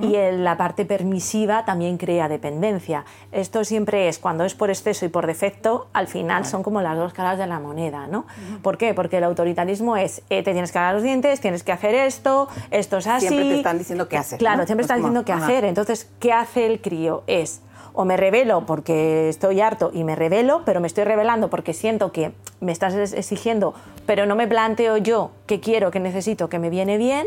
y 0.00 0.16
en 0.16 0.44
la 0.44 0.56
parte 0.56 0.84
permisiva 0.84 1.64
también 1.64 1.96
crea 1.96 2.28
dependencia. 2.28 3.04
Esto 3.30 3.64
siempre 3.64 4.08
es 4.08 4.18
cuando 4.18 4.44
es 4.44 4.54
por 4.54 4.70
exceso 4.70 5.04
y 5.04 5.08
por 5.08 5.26
defecto, 5.26 5.88
al 5.92 6.08
final 6.08 6.44
son 6.46 6.62
como 6.62 6.80
las 6.82 6.96
dos 6.96 7.12
caras 7.12 7.38
de 7.38 7.46
la 7.46 7.60
moneda, 7.60 8.06
¿no? 8.06 8.26
¿Por 8.62 8.78
qué? 8.78 8.94
Porque 8.94 9.18
el 9.18 9.24
autoritarismo 9.24 9.96
es 9.96 10.22
eh, 10.30 10.42
te 10.42 10.52
tienes 10.52 10.72
que 10.72 10.78
dar 10.78 10.94
los 10.94 11.02
dientes, 11.02 11.40
tienes 11.40 11.62
que 11.62 11.72
hacer 11.72 11.94
esto, 11.94 12.48
esto 12.70 12.98
es 12.98 13.06
así. 13.06 13.28
Siempre 13.28 13.48
te 13.48 13.56
están 13.56 13.78
diciendo 13.78 14.08
qué 14.08 14.16
hacer. 14.16 14.38
Claro, 14.38 14.66
siempre 14.66 14.82
están 14.82 14.98
diciendo 14.98 15.24
qué 15.24 15.32
hacer. 15.32 15.64
Entonces, 15.64 16.10
¿qué 16.20 16.32
hace 16.32 16.66
el 16.66 16.80
crío? 16.80 17.22
Es 17.26 17.62
o 17.94 18.04
me 18.04 18.16
revelo 18.16 18.64
porque 18.66 19.28
estoy 19.28 19.60
harto 19.60 19.90
y 19.92 20.04
me 20.04 20.16
revelo, 20.16 20.62
pero 20.64 20.80
me 20.80 20.86
estoy 20.86 21.04
revelando 21.04 21.50
porque 21.50 21.74
siento 21.74 22.12
que 22.12 22.32
me 22.60 22.72
estás 22.72 22.94
exigiendo, 23.12 23.74
pero 24.06 24.26
no 24.26 24.34
me 24.34 24.46
planteo 24.46 24.96
yo 24.96 25.30
qué 25.46 25.60
quiero, 25.60 25.90
qué 25.90 26.00
necesito, 26.00 26.48
qué 26.48 26.58
me 26.58 26.70
viene 26.70 26.96
bien, 26.96 27.26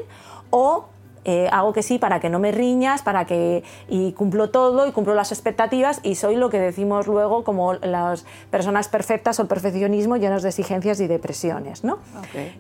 o 0.50 0.86
eh, 1.26 1.50
hago 1.52 1.74
que 1.74 1.84
sí 1.84 1.98
para 1.98 2.20
que 2.20 2.30
no 2.30 2.40
me 2.40 2.52
riñas, 2.52 3.02
para 3.02 3.26
que 3.26 3.64
y 3.90 4.14
cumplo 4.14 4.52
todo 4.52 4.88
y 4.88 4.92
cumplo 4.92 5.16
las 5.16 5.32
expectativas 5.32 6.00
y 6.04 6.16
soy 6.16 6.36
lo 6.36 6.50
que 6.50 6.60
decimos 6.60 7.08
luego 7.08 7.44
como 7.44 7.74
las 7.74 8.26
personas 8.52 8.88
perfectas 8.88 9.40
o 9.40 9.42
el 9.42 9.48
perfeccionismo 9.48 10.18
llenos 10.18 10.44
de 10.44 10.50
exigencias 10.50 11.00
y 11.00 11.08
depresiones, 11.08 11.84
¿no? 11.84 11.98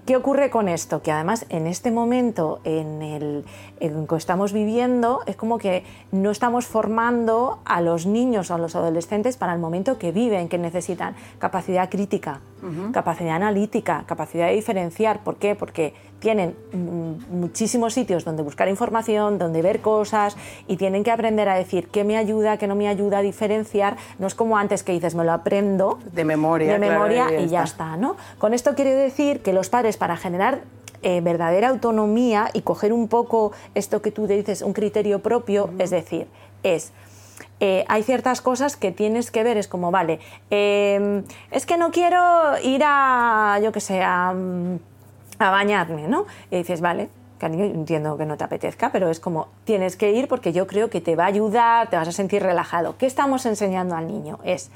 ¿Qué 0.06 0.15
ocurre 0.15 0.49
con 0.49 0.67
esto? 0.67 1.01
Que 1.01 1.12
además 1.12 1.45
en 1.49 1.67
este 1.67 1.91
momento 1.91 2.60
en 2.63 3.01
el, 3.01 3.45
en 3.80 4.08
que 4.08 4.15
estamos 4.15 4.51
viviendo 4.51 5.21
es 5.28 5.36
como 5.36 5.58
que 5.58 5.84
no 6.12 6.32
estamos 6.32 6.65
formando 6.65 7.60
a 7.65 7.82
los 7.82 8.06
niños 8.06 8.49
o 8.49 8.56
a 8.56 8.58
los 8.58 8.75
adolescentes 8.75 9.38
para 9.38 9.54
el 9.54 9.60
momento 9.60 9.97
que 9.97 10.12
viven, 10.12 10.49
que 10.49 10.58
necesitan 10.58 11.15
capacidad 11.39 11.89
crítica, 11.89 12.41
capacidad 12.91 13.36
analítica, 13.36 14.06
capacidad 14.08 14.47
de 14.47 14.54
diferenciar. 14.54 15.23
¿Por 15.23 15.36
qué? 15.36 15.54
Porque 15.54 15.93
tienen 16.19 16.56
muchísimos 17.30 17.93
sitios 17.93 18.25
donde 18.25 18.41
buscar 18.41 18.55
información, 18.70 19.38
donde 19.38 19.62
ver 19.62 19.82
cosas 19.82 20.36
y 20.68 20.78
tienen 20.78 21.04
que 21.04 21.12
aprender 21.12 21.50
a 21.50 21.56
decir 21.56 21.89
qué 21.89 22.04
me 22.04 22.18
ayuda, 22.18 22.58
qué 22.58 22.68
no 22.68 22.76
me 22.76 22.88
ayuda 22.88 23.20
a 23.20 23.22
diferenciar. 23.22 23.98
No 24.20 24.28
es 24.28 24.36
como 24.36 24.58
antes 24.58 24.84
que 24.84 24.94
dices, 24.94 25.15
me 25.15 25.24
lo 25.24 25.34
aprendo 25.34 26.00
de 26.12 26.26
memoria, 26.26 26.74
de 26.74 26.80
memoria 26.80 27.39
y 27.39 27.48
ya, 27.48 27.63
está. 27.63 27.98
¿no? 27.98 28.15
Con 28.38 28.54
esto 28.54 28.74
quiero 28.76 28.91
decir 28.91 29.41
que 29.41 29.54
los 29.54 29.70
padres 29.70 29.98
para 29.98 30.18
generar 30.18 30.62
eh, 31.04 31.22
verdadera 31.22 31.70
autonomía 31.70 32.50
y 32.54 32.62
coger 32.62 32.94
un 32.94 33.08
poco 33.08 33.52
esto 33.76 34.02
que 34.02 34.12
tú 34.12 34.28
dices, 34.28 34.62
un 34.62 34.74
criterio 34.74 35.20
propio, 35.20 35.70
es 35.78 35.89
decir, 35.89 36.28
es... 36.63 36.91
Eh, 37.62 37.86
hay 37.88 38.04
ciertas 38.04 38.41
cosas 38.41 38.76
que 38.76 38.91
tienes 38.91 39.32
que 39.32 39.41
ver, 39.41 39.56
es 39.56 39.70
como, 39.70 39.89
vale, 39.89 40.20
em, 40.50 41.24
es 41.52 41.65
que 41.65 41.78
no 41.78 41.89
quiero 41.91 42.20
ir 42.62 42.82
a, 42.84 43.60
yo 43.63 43.72
qué 43.72 43.80
sé, 43.80 44.02
a 44.04 44.34
a 45.39 45.50
bañarme, 45.50 46.08
¿no? 46.08 46.26
Y 46.52 46.58
dices, 46.58 46.82
vale, 46.82 47.10
cariño, 47.38 47.65
entiendo 47.65 48.17
que 48.17 48.26
no 48.26 48.38
te 48.38 48.43
apetezca, 48.43 48.91
pero 48.91 49.10
es 49.10 49.19
como, 49.19 49.48
tienes 49.63 49.95
que 49.95 50.12
ir 50.12 50.28
porque 50.28 50.54
yo 50.54 50.67
creo 50.67 50.89
que 50.89 51.02
te 51.02 51.15
va 51.15 51.26
a 51.26 51.28
ayudar, 51.28 51.89
te 51.89 51.98
vas 51.98 52.08
a 52.08 52.12
sentir 52.12 52.43
relajado. 52.43 52.98
¿Qué 52.98 53.06
estamos 53.06 53.45
enseñando 53.45 53.95
al 53.95 54.08
niño? 54.08 54.39
Es, 54.43 54.69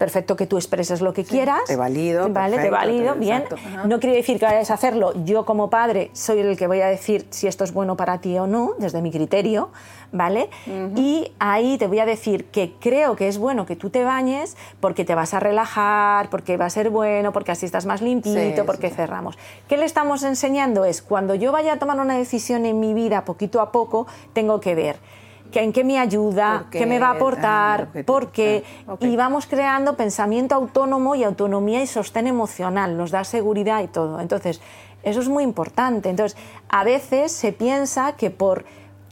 perfecto 0.00 0.34
que 0.34 0.46
tú 0.46 0.56
expreses 0.56 1.02
lo 1.02 1.12
que 1.12 1.24
quieras. 1.24 1.60
Te 1.66 1.76
valido. 1.76 2.30
Vale, 2.30 2.56
te 2.56 2.70
valido, 2.70 3.16
bien. 3.16 3.44
No 3.84 4.00
quiere 4.00 4.16
decir 4.16 4.38
que 4.38 4.46
vayas 4.46 4.70
a 4.70 4.74
hacerlo. 4.74 5.12
Yo 5.26 5.44
como 5.44 5.68
padre 5.68 6.10
soy 6.14 6.38
el 6.38 6.56
que 6.56 6.66
voy 6.66 6.80
a 6.80 6.86
decir 6.86 7.26
si 7.28 7.46
esto 7.46 7.64
es 7.64 7.74
bueno 7.74 7.98
para 7.98 8.18
ti 8.18 8.38
o 8.38 8.46
no, 8.46 8.72
desde 8.78 9.02
mi 9.02 9.10
criterio, 9.10 9.68
¿vale? 10.10 10.48
Y 10.96 11.32
ahí 11.38 11.76
te 11.76 11.86
voy 11.86 11.98
a 11.98 12.06
decir 12.06 12.46
que 12.46 12.72
creo 12.80 13.14
que 13.14 13.28
es 13.28 13.36
bueno 13.36 13.66
que 13.66 13.76
tú 13.76 13.90
te 13.90 14.02
bañes 14.02 14.56
porque 14.80 15.04
te 15.04 15.14
vas 15.14 15.34
a 15.34 15.38
relajar, 15.38 16.30
porque 16.30 16.56
va 16.56 16.64
a 16.64 16.70
ser 16.70 16.88
bueno, 16.88 17.32
porque 17.32 17.52
así 17.52 17.66
estás 17.66 17.84
más 17.84 18.00
limpito, 18.00 18.64
porque 18.64 18.88
cerramos. 18.88 19.36
¿Qué 19.68 19.76
le 19.76 19.84
estamos 19.84 20.22
enseñando? 20.22 20.86
Es 20.86 21.02
cuando 21.02 21.34
yo 21.34 21.52
vaya 21.52 21.74
a 21.74 21.78
tomar 21.78 22.00
una 22.00 22.16
decisión 22.16 22.64
en 22.64 22.80
mi 22.80 22.94
vida 22.94 23.26
poquito 23.26 23.60
a 23.60 23.70
poco, 23.70 24.06
tengo 24.32 24.60
que 24.60 24.74
ver 24.74 25.19
en 25.52 25.72
qué 25.72 25.84
me 25.84 25.98
ayuda, 25.98 26.66
qué 26.70 26.86
me 26.86 26.98
va 26.98 27.08
a 27.08 27.12
aportar, 27.12 27.88
ah, 27.94 27.98
por 28.06 28.30
qué. 28.30 28.62
Y 29.00 29.16
vamos 29.16 29.46
creando 29.46 29.96
pensamiento 29.96 30.54
autónomo 30.54 31.14
y 31.14 31.24
autonomía 31.24 31.82
y 31.82 31.86
sostén 31.86 32.26
emocional, 32.26 32.96
nos 32.96 33.10
da 33.10 33.24
seguridad 33.24 33.82
y 33.82 33.88
todo. 33.88 34.20
Entonces, 34.20 34.60
eso 35.02 35.20
es 35.20 35.28
muy 35.28 35.44
importante. 35.44 36.08
Entonces, 36.10 36.38
a 36.68 36.84
veces 36.84 37.32
se 37.32 37.52
piensa 37.52 38.12
que 38.12 38.30
por 38.30 38.64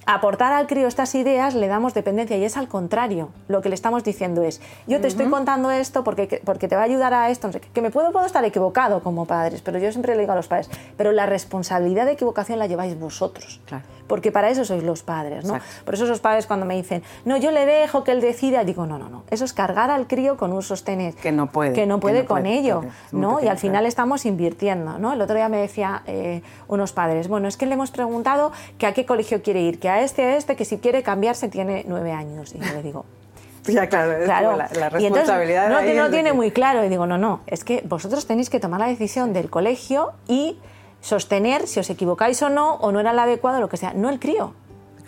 aportar 0.09 0.55
al 0.55 0.67
crío 0.67 0.89
estas 0.89 1.15
ideas 1.15 1.55
le 1.55 1.69
damos 1.69 1.93
dependencia 1.93 2.35
y 2.39 2.45
es 2.45 2.57
al 2.57 2.67
contrario. 2.67 3.29
Lo 3.47 3.61
que 3.61 3.69
le 3.69 3.75
estamos 3.75 4.03
diciendo 4.05 4.43
es, 4.43 4.63
yo 4.87 5.03
te 5.03 5.07
estoy 5.07 5.27
contando 5.27 5.71
esto 5.71 6.03
porque, 6.03 6.41
porque 6.45 6.67
te 6.67 6.77
va 6.77 6.83
a 6.83 6.85
ayudar 6.87 7.13
a 7.13 7.29
esto, 7.29 7.51
que 7.75 7.83
me 7.83 7.91
puedo, 7.91 8.11
puedo 8.11 8.25
estar 8.25 8.43
equivocado 8.43 9.03
como 9.03 9.27
padres, 9.27 9.61
pero 9.61 9.79
yo 9.79 9.93
siempre 9.93 10.15
le 10.15 10.21
digo 10.23 10.33
a 10.33 10.37
los 10.37 10.49
padres, 10.49 10.71
pero 10.97 11.13
la 11.13 11.27
responsabilidad 11.27 12.07
de 12.07 12.13
equivocación 12.13 12.59
la 12.59 12.67
lleváis 12.67 12.99
vosotros. 12.99 13.61
Porque 14.07 14.33
para 14.33 14.49
eso 14.49 14.65
sois 14.65 14.83
los 14.83 15.03
padres, 15.03 15.45
¿no? 15.45 15.61
Por 15.85 15.93
eso 15.93 16.05
esos 16.05 16.21
padres 16.21 16.47
cuando 16.47 16.65
me 16.65 16.75
dicen, 16.75 17.03
no, 17.27 17.37
yo 17.37 17.51
le 17.51 17.67
dejo 17.67 18.05
que 18.05 18.13
él 18.13 18.23
decida, 18.23 18.65
digo, 18.65 18.87
no, 18.87 18.99
no, 18.99 19.11
no. 19.11 19.25
Eso 19.31 19.45
es 19.45 19.53
cargar 19.53 19.91
al 19.91 20.07
crío 20.07 20.39
con 20.39 20.55
un 20.55 20.63
sostén 20.63 21.13
que 21.13 21.31
no 21.31 21.53
puede, 21.53 21.75
que 21.75 21.85
no 21.85 22.01
puede 22.01 22.25
con 22.25 22.47
ello, 22.47 22.85
¿no? 23.13 23.41
Y 23.43 23.49
al 23.49 23.59
final 23.59 23.85
estamos 23.85 24.25
invirtiendo, 24.25 24.99
¿no? 24.99 25.13
El 25.13 25.21
otro 25.21 25.37
día 25.37 25.51
me 25.51 25.59
decía 25.59 26.03
eh, 26.07 26.41
unos 26.67 26.93
padres, 26.95 27.29
bueno, 27.29 27.47
es 27.47 27.59
que 27.59 27.67
le 27.67 27.75
hemos 27.75 27.91
preguntado 27.91 28.53
que 28.79 28.87
a 28.87 28.95
qué 28.95 29.05
colegio 29.05 29.43
quiere 29.43 29.61
ir, 29.61 29.79
que 29.79 29.91
a 29.91 29.98
este, 30.03 30.25
a 30.25 30.37
este, 30.37 30.57
que 30.57 30.65
si 30.65 30.79
quiere 30.79 31.03
cambiarse 31.03 31.49
tiene 31.49 31.85
nueve 31.87 32.13
años. 32.13 32.55
Y 32.55 32.59
yo 32.59 32.73
le 32.73 32.83
digo, 32.83 33.05
ya, 33.67 33.89
claro, 33.89 34.25
claro. 34.25 34.57
La, 34.57 34.69
la, 34.73 34.89
responsabilidad. 34.89 35.69
no, 35.69 35.83
no 35.83 36.11
tiene 36.11 36.33
muy 36.33 36.51
claro. 36.51 36.85
Y 36.85 36.89
digo, 36.89 37.07
no, 37.07 37.19
no, 37.19 37.41
es 37.47 37.65
que 37.65 37.83
vosotros 37.87 38.27
tenéis 38.27 38.51
que 38.51 38.61
tomar 38.61 38.81
la 38.81 38.87
decisión 38.87 39.33
del 39.33 39.51
colegio 39.51 40.13
y 40.27 40.59
sostener 41.01 41.67
si 41.67 41.81
os 41.81 41.91
equivocáis 41.91 42.43
o 42.43 42.49
no, 42.49 42.75
o 42.75 42.93
no 42.93 43.01
era 43.01 43.13
el 43.13 43.19
adecuado, 43.19 43.61
lo 43.61 43.69
que 43.69 43.77
sea, 43.77 43.93
no 43.95 44.11
el 44.11 44.19
crío. 44.19 44.55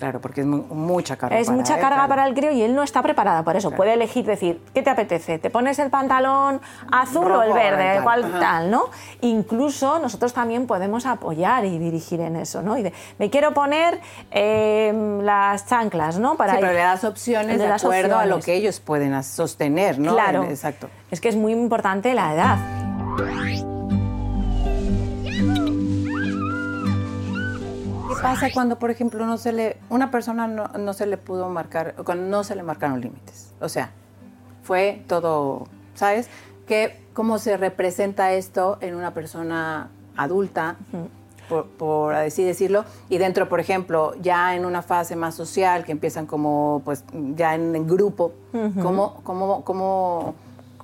Claro, 0.00 0.18
porque 0.18 0.40
es 0.40 0.46
mucha 0.46 1.16
carga. 1.16 1.38
Es 1.38 1.50
mucha 1.50 1.78
carga 1.78 2.08
para 2.08 2.26
el 2.26 2.32
crío 2.32 2.52
y 2.52 2.62
él 2.62 2.74
no 2.74 2.82
está 2.82 3.02
preparado 3.02 3.44
para 3.44 3.58
eso. 3.58 3.70
Puede 3.70 3.92
elegir 3.92 4.24
decir, 4.24 4.62
¿qué 4.72 4.80
te 4.80 4.88
apetece? 4.88 5.38
¿Te 5.38 5.50
pones 5.50 5.78
el 5.78 5.90
pantalón 5.90 6.62
azul 6.90 7.30
o 7.30 7.42
el 7.42 7.52
verde? 7.52 7.98
Igual 7.98 8.32
tal, 8.40 8.70
¿no? 8.70 8.84
Incluso 9.20 9.98
nosotros 9.98 10.32
también 10.32 10.66
podemos 10.66 11.04
apoyar 11.04 11.66
y 11.66 11.78
dirigir 11.78 12.22
en 12.22 12.36
eso, 12.36 12.62
¿no? 12.62 12.78
Y 12.78 12.82
de, 12.82 12.94
me 13.18 13.28
quiero 13.28 13.52
poner 13.52 14.00
em, 14.30 15.20
las 15.20 15.66
chanclas, 15.66 16.18
¿no? 16.18 16.36
Para 16.36 16.54
sí, 16.54 16.60
pero 16.62 16.72
le 16.72 16.78
das 16.78 17.04
opciones 17.04 17.58
de 17.58 17.66
acuerdo 17.66 18.16
a 18.16 18.24
lo 18.24 18.40
que 18.40 18.54
ellos 18.54 18.80
pueden 18.80 19.22
sostener, 19.22 19.98
¿no? 19.98 20.14
Claro. 20.14 20.44
Exacto. 20.44 20.88
Es 21.10 21.20
que 21.20 21.28
es 21.28 21.36
muy 21.36 21.52
importante 21.52 22.14
la 22.14 22.32
edad. 22.32 23.79
Pasa 28.20 28.48
cuando, 28.52 28.78
por 28.78 28.90
ejemplo, 28.90 29.24
no 29.26 29.38
se 29.38 29.52
le, 29.52 29.76
una 29.88 30.10
persona 30.10 30.46
no, 30.46 30.92
se 30.92 31.06
le 31.06 31.16
pudo 31.16 31.48
marcar, 31.48 31.94
no 32.16 32.44
se 32.44 32.54
le 32.54 32.62
marcaron 32.62 33.00
límites? 33.00 33.52
O 33.60 33.68
sea, 33.68 33.90
fue 34.62 35.02
todo, 35.06 35.66
¿sabes? 35.94 36.28
Que, 36.66 37.00
¿Cómo 37.12 37.38
se 37.38 37.56
representa 37.56 38.32
esto 38.32 38.78
en 38.80 38.94
una 38.94 39.12
persona 39.12 39.90
adulta? 40.16 40.76
Por, 41.78 42.14
así 42.14 42.44
decirlo, 42.44 42.84
y 43.08 43.18
dentro, 43.18 43.48
por 43.48 43.58
ejemplo, 43.58 44.14
ya 44.20 44.54
en 44.54 44.64
una 44.64 44.82
fase 44.82 45.16
más 45.16 45.34
social, 45.34 45.84
que 45.84 45.90
empiezan 45.90 46.26
como, 46.26 46.80
pues, 46.84 47.04
ya 47.34 47.56
en, 47.56 47.88
grupo, 47.88 48.32
¿cómo, 48.80 49.20
cómo, 49.24 49.64
cómo 49.64 50.36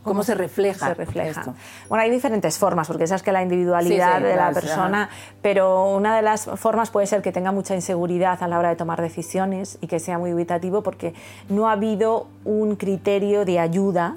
¿Cómo 0.06 0.22
se 0.22 0.34
refleja, 0.34 0.88
se 0.88 0.94
refleja? 0.94 1.40
Esto? 1.40 1.54
Bueno, 1.88 2.02
hay 2.02 2.10
diferentes 2.10 2.58
formas, 2.58 2.86
porque 2.86 3.06
sabes 3.06 3.22
que 3.22 3.32
la 3.32 3.42
individualidad 3.42 4.20
de 4.20 4.36
la 4.36 4.52
persona, 4.52 5.08
pero 5.42 5.90
una 5.90 6.16
de 6.16 6.22
las 6.22 6.46
formas 6.56 6.90
puede 6.90 7.06
ser 7.06 7.22
que 7.22 7.32
tenga 7.32 7.52
mucha 7.52 7.74
inseguridad 7.74 8.42
a 8.42 8.48
la 8.48 8.58
hora 8.58 8.68
de 8.68 8.76
tomar 8.76 9.02
decisiones 9.02 9.78
y 9.80 9.86
que 9.86 9.98
sea 9.98 10.18
muy 10.18 10.30
evitativo 10.30 10.82
porque 10.82 11.14
no 11.48 11.68
ha 11.68 11.72
habido 11.72 12.28
un 12.44 12.76
criterio 12.76 13.44
de 13.44 13.58
ayuda 13.58 14.16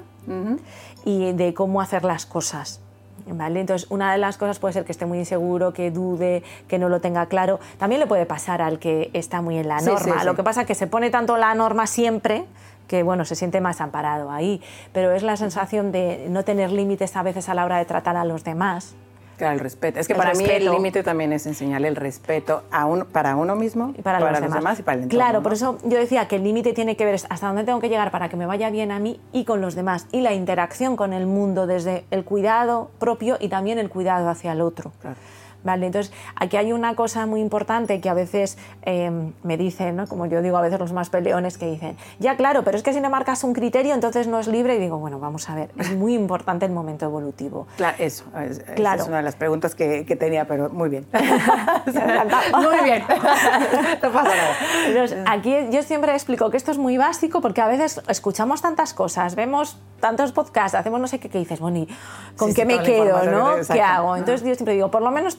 y 1.04 1.32
de 1.32 1.54
cómo 1.54 1.80
hacer 1.80 2.04
las 2.04 2.26
cosas. 2.26 2.80
¿Vale? 3.26 3.60
Entonces, 3.60 3.88
una 3.90 4.12
de 4.12 4.18
las 4.18 4.38
cosas 4.38 4.58
puede 4.58 4.72
ser 4.72 4.84
que 4.84 4.92
esté 4.92 5.06
muy 5.06 5.18
inseguro, 5.18 5.72
que 5.72 5.90
dude, 5.90 6.42
que 6.66 6.78
no 6.78 6.88
lo 6.88 7.00
tenga 7.00 7.26
claro. 7.26 7.60
También 7.78 8.00
le 8.00 8.06
puede 8.06 8.26
pasar 8.26 8.60
al 8.62 8.78
que 8.78 9.10
está 9.12 9.40
muy 9.40 9.58
en 9.58 9.68
la 9.68 9.80
norma. 9.80 10.24
lo 10.24 10.34
que 10.34 10.42
pasa 10.42 10.62
es 10.62 10.66
que 10.66 10.74
se 10.74 10.86
pone 10.86 11.10
tanto 11.10 11.36
la 11.36 11.54
norma 11.54 11.86
siempre 11.86 12.46
que 12.90 13.04
bueno, 13.04 13.24
se 13.24 13.36
siente 13.36 13.60
más 13.60 13.80
amparado 13.80 14.32
ahí, 14.32 14.60
pero 14.92 15.12
es 15.12 15.22
la 15.22 15.36
sensación 15.36 15.92
de 15.92 16.26
no 16.28 16.42
tener 16.42 16.72
límites 16.72 17.14
a 17.14 17.22
veces 17.22 17.48
a 17.48 17.54
la 17.54 17.64
hora 17.64 17.78
de 17.78 17.84
tratar 17.84 18.16
a 18.16 18.24
los 18.24 18.42
demás. 18.42 18.96
Claro, 19.38 19.54
el 19.54 19.60
respeto. 19.60 20.00
Es 20.00 20.08
que 20.08 20.16
para 20.16 20.34
mí 20.34 20.44
el 20.44 20.64
límite 20.64 21.04
también 21.04 21.32
es 21.32 21.46
enseñarle 21.46 21.86
el 21.86 21.94
respeto 21.94 22.64
a 22.72 22.88
para 23.12 23.36
uno 23.36 23.54
mismo, 23.54 23.94
y 23.96 24.02
para, 24.02 24.18
los, 24.18 24.52
demás. 24.52 24.80
y 24.80 24.82
para 24.82 24.98
el 24.98 25.04
entorno. 25.04 25.24
Claro, 25.24 25.42
por 25.42 25.52
eso 25.52 25.78
yo 25.84 25.98
decía 25.98 26.26
que 26.26 26.36
el 26.36 26.42
límite 26.42 26.72
tiene 26.72 26.96
que 26.96 27.04
ver 27.04 27.14
hasta 27.14 27.46
dónde 27.46 27.62
tengo 27.62 27.78
que 27.78 27.88
llegar 27.88 28.10
para 28.10 28.28
que 28.28 28.36
me 28.36 28.44
vaya 28.44 28.70
bien 28.70 28.90
a 28.90 28.98
mí 28.98 29.20
y 29.32 29.44
con 29.44 29.60
los 29.60 29.76
demás. 29.76 30.08
Y 30.10 30.20
la 30.20 30.34
interacción 30.34 30.96
con 30.96 31.12
el 31.12 31.26
mundo 31.26 31.68
desde 31.68 32.04
el 32.10 32.24
cuidado 32.24 32.90
propio 32.98 33.38
y 33.40 33.48
también 33.48 33.78
el 33.78 33.88
cuidado 33.88 34.28
hacia 34.28 34.50
el 34.50 34.60
otro. 34.60 34.90
Claro. 35.00 35.16
¿Vale? 35.64 35.86
Entonces, 35.86 36.12
aquí 36.36 36.56
hay 36.56 36.72
una 36.72 36.94
cosa 36.94 37.26
muy 37.26 37.40
importante 37.40 38.00
que 38.00 38.08
a 38.08 38.14
veces 38.14 38.58
em, 38.82 39.32
me 39.42 39.56
dicen, 39.56 39.96
¿no? 39.96 40.06
como 40.06 40.26
yo 40.26 40.42
digo 40.42 40.56
a 40.56 40.62
veces 40.62 40.78
los 40.78 40.92
más 40.92 41.10
peleones, 41.10 41.58
que 41.58 41.66
dicen, 41.66 41.96
ya 42.18 42.36
claro, 42.36 42.64
pero 42.64 42.76
es 42.76 42.82
que 42.82 42.92
si 42.92 43.00
no 43.00 43.10
marcas 43.10 43.44
un 43.44 43.52
criterio, 43.52 43.94
entonces 43.94 44.26
no 44.26 44.38
es 44.38 44.46
libre. 44.46 44.76
Y 44.76 44.78
digo, 44.78 44.98
bueno, 44.98 45.18
vamos 45.18 45.48
a 45.48 45.54
ver, 45.54 45.70
es 45.78 45.92
muy 45.96 46.14
importante 46.14 46.66
el 46.66 46.72
momento 46.72 47.06
evolutivo. 47.06 47.66
Claro, 47.76 47.96
eso, 47.98 48.24
es, 48.40 48.60
claro. 48.76 49.02
es 49.02 49.08
una 49.08 49.18
de 49.18 49.22
las 49.22 49.36
preguntas 49.36 49.74
que, 49.74 50.04
que 50.04 50.16
tenía, 50.16 50.46
pero 50.46 50.70
muy 50.70 50.88
bien. 50.88 51.06
muy 51.12 52.84
bien, 52.84 53.04
no 54.02 54.12
pasa 54.12 54.30
nada. 54.34 55.32
aquí 55.32 55.54
yo 55.70 55.82
siempre 55.82 56.12
explico 56.12 56.50
que 56.50 56.56
esto 56.56 56.70
es 56.70 56.78
muy 56.78 56.96
básico 56.96 57.40
porque 57.40 57.60
a 57.60 57.66
veces 57.66 58.00
escuchamos 58.08 58.62
tantas 58.62 58.94
cosas, 58.94 59.34
vemos 59.34 59.78
tantos 60.00 60.32
podcasts, 60.32 60.74
hacemos 60.74 61.00
no 61.00 61.06
sé 61.06 61.18
qué, 61.18 61.28
que 61.28 61.38
dices, 61.38 61.60
bueno, 61.60 61.78
¿y 61.78 61.88
con 62.36 62.54
qué 62.54 62.64
me 62.64 62.82
quedo, 62.82 63.22
no? 63.24 63.56
¿Qué 63.70 63.80
hago? 63.80 64.16
Entonces 64.16 64.46
yo 64.46 64.54
siempre 64.54 64.74
digo, 64.74 64.90
por 64.90 65.02
lo 65.02 65.10
menos 65.10 65.38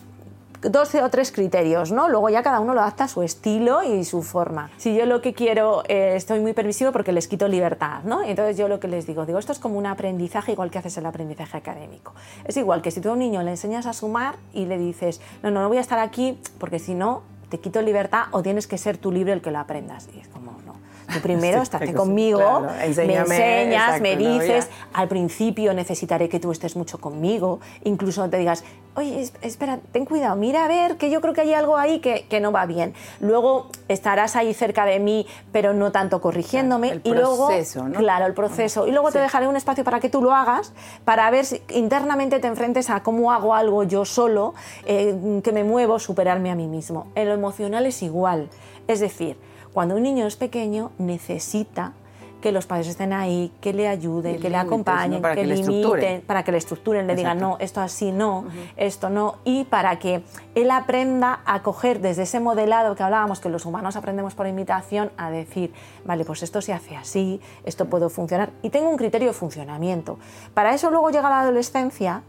dos 0.62 0.94
o 0.96 1.10
tres 1.10 1.32
criterios, 1.32 1.92
¿no? 1.92 2.10
Luego 2.10 2.30
ya 2.30 2.44
cada 2.44 2.60
uno 2.60 2.74
lo 2.74 2.82
adapta 2.82 3.06
a 3.06 3.08
su 3.08 3.24
estilo 3.24 3.84
y 3.84 4.04
su 4.06 4.22
forma. 4.22 4.70
Si 4.78 4.96
yo 4.96 5.06
lo 5.06 5.22
que 5.22 5.34
quiero, 5.34 5.84
eh, 5.88 6.14
estoy 6.16 6.40
muy 6.40 6.54
permisivo 6.54 6.92
porque 6.92 7.12
les 7.12 7.28
quito 7.28 7.48
libertad, 7.48 8.04
¿no? 8.04 8.24
Entonces 8.24 8.58
yo 8.58 8.68
lo 8.68 8.80
que 8.80 8.88
les 8.88 9.08
digo, 9.08 9.26
digo, 9.26 9.40
esto 9.40 9.52
es 9.52 9.60
como 9.60 9.78
un 9.78 9.86
aprendizaje 9.86 10.52
igual 10.52 10.70
que 10.70 10.80
haces 10.80 10.98
el 10.98 11.06
aprendizaje 11.06 11.58
académico. 11.58 12.14
Es 12.46 12.58
igual 12.58 12.82
que 12.82 12.92
si 12.92 13.02
tú 13.02 13.10
a 13.10 13.14
un 13.14 13.20
niño 13.20 13.42
le 13.44 13.52
enseñas 13.52 13.86
a 13.86 13.94
sumar 13.94 14.36
y 14.54 14.66
le 14.66 14.78
dices, 14.78 15.22
no, 15.44 15.52
no, 15.52 15.62
no 15.62 15.68
voy 15.68 15.78
a 15.78 15.82
estar 15.82 16.00
aquí 16.00 16.40
porque 16.60 16.80
si 16.80 16.94
no 16.94 17.24
te 17.50 17.60
quito 17.60 17.82
libertad 17.82 18.26
o 18.32 18.42
tienes 18.42 18.68
que 18.68 18.78
ser 18.78 18.98
tú 18.98 19.12
libre 19.12 19.34
el 19.34 19.42
que 19.42 19.52
lo 19.52 19.60
aprendas. 19.60 20.08
Y 20.16 20.20
es 20.20 20.28
como, 20.30 20.52
no. 20.66 20.71
Tú 21.14 21.20
primero 21.20 21.62
estate 21.62 21.94
conmigo, 21.94 22.62
me 22.62 23.16
enseñas, 23.16 24.02
me 24.02 24.16
dices, 24.16 24.70
al 24.94 25.08
principio 25.08 25.74
necesitaré 25.74 26.30
que 26.30 26.40
tú 26.40 26.52
estés 26.52 26.76
mucho 26.76 27.00
conmigo, 27.00 27.60
incluso 27.84 28.28
te 28.30 28.38
digas, 28.38 28.64
oye, 28.96 29.30
espera, 29.42 29.80
ten 29.92 30.06
cuidado, 30.06 30.36
mira 30.36 30.66
a 30.66 30.68
ver, 30.68 30.98
que 30.98 31.10
yo 31.10 31.22
creo 31.22 31.34
que 31.34 31.42
hay 31.42 31.54
algo 31.54 31.78
ahí 31.78 32.00
que, 32.00 32.26
que 32.28 32.40
no 32.40 32.52
va 32.52 32.66
bien. 32.66 32.94
Luego 33.20 33.68
estarás 33.88 34.36
ahí 34.36 34.54
cerca 34.54 34.86
de 34.86 35.00
mí, 35.00 35.26
pero 35.52 35.74
no 35.74 35.92
tanto 35.92 36.22
corrigiéndome. 36.22 36.90
el 36.90 37.02
y 37.04 37.12
luego, 37.12 37.50
¿no? 37.88 38.00
Claro, 38.00 38.26
el 38.26 38.34
proceso. 38.34 38.88
Y 38.88 38.92
luego 38.92 39.12
te 39.12 39.20
dejaré 39.20 39.48
un 39.48 39.56
espacio 39.56 39.84
para 39.84 40.00
que 40.00 40.10
tú 40.10 40.22
lo 40.22 40.34
hagas, 40.34 40.74
para 41.06 41.30
ver 41.32 41.46
si 41.46 41.62
internamente 41.70 42.40
te 42.40 42.48
enfrentes 42.48 42.90
a 42.90 43.02
cómo 43.04 43.32
hago 43.32 43.54
algo 43.54 43.84
yo 43.84 44.06
solo, 44.06 44.54
eh, 44.86 45.42
que 45.44 45.52
me 45.52 45.64
muevo, 45.64 46.00
superarme 46.00 46.52
a 46.52 46.56
mí 46.56 46.68
mismo. 46.68 47.08
En 47.16 47.28
lo 47.28 47.34
emocional 47.34 47.86
es 47.86 48.02
igual. 48.04 48.50
Es 48.88 49.00
decir, 49.00 49.38
cuando 49.74 49.96
un 49.96 50.04
niño 50.04 50.28
es 50.28 50.36
pequeño 50.36 50.92
necesita 50.98 51.94
que 52.42 52.52
los 52.52 52.66
padres 52.66 52.88
estén 52.88 53.14
ahí, 53.14 53.54
que 53.62 53.72
le 53.72 53.88
ayuden, 53.88 54.40
que 54.40 54.50
le 54.50 54.58
acompañen, 54.58 55.22
que, 55.22 55.46
le 55.46 55.56
limiten, 55.56 56.22
para 56.22 56.44
que 56.44 56.52
le 56.52 56.58
estructuren, 56.58 57.08
le 57.08 57.16
digan, 57.16 57.40
no, 57.40 57.58
esto 57.60 57.80
así 57.80 58.12
no, 58.12 58.46
esto 58.76 59.10
no, 59.10 59.36
y 59.46 59.64
para 59.66 60.00
que 60.00 60.24
él 60.56 60.72
aprenda 60.72 61.42
a 61.46 61.62
coger 61.62 62.02
desde 62.02 62.24
ese 62.24 62.40
modelado 62.40 62.96
que 62.96 63.04
hablábamos, 63.04 63.40
que 63.40 63.50
los 63.50 63.66
humanos 63.66 63.96
aprendemos 63.96 64.34
por 64.34 64.48
imitación, 64.48 65.12
a 65.18 65.30
decir, 65.30 65.72
vale, 66.04 66.26
pues 66.26 66.44
esto 66.44 66.62
se 66.62 66.74
hace 66.74 66.98
así, 66.98 67.40
esto 67.64 67.86
puede 67.86 68.10
funcionar, 68.10 68.50
y 68.64 68.72
tengo 68.72 68.90
un 68.90 68.98
criterio 68.98 69.30
de 69.30 69.34
funcionamiento. 69.34 70.18
Para 70.54 70.74
eso 70.74 70.90
luego 70.90 71.12
llega 71.12 71.30
la 71.30 71.42
adolescencia, 71.42 72.24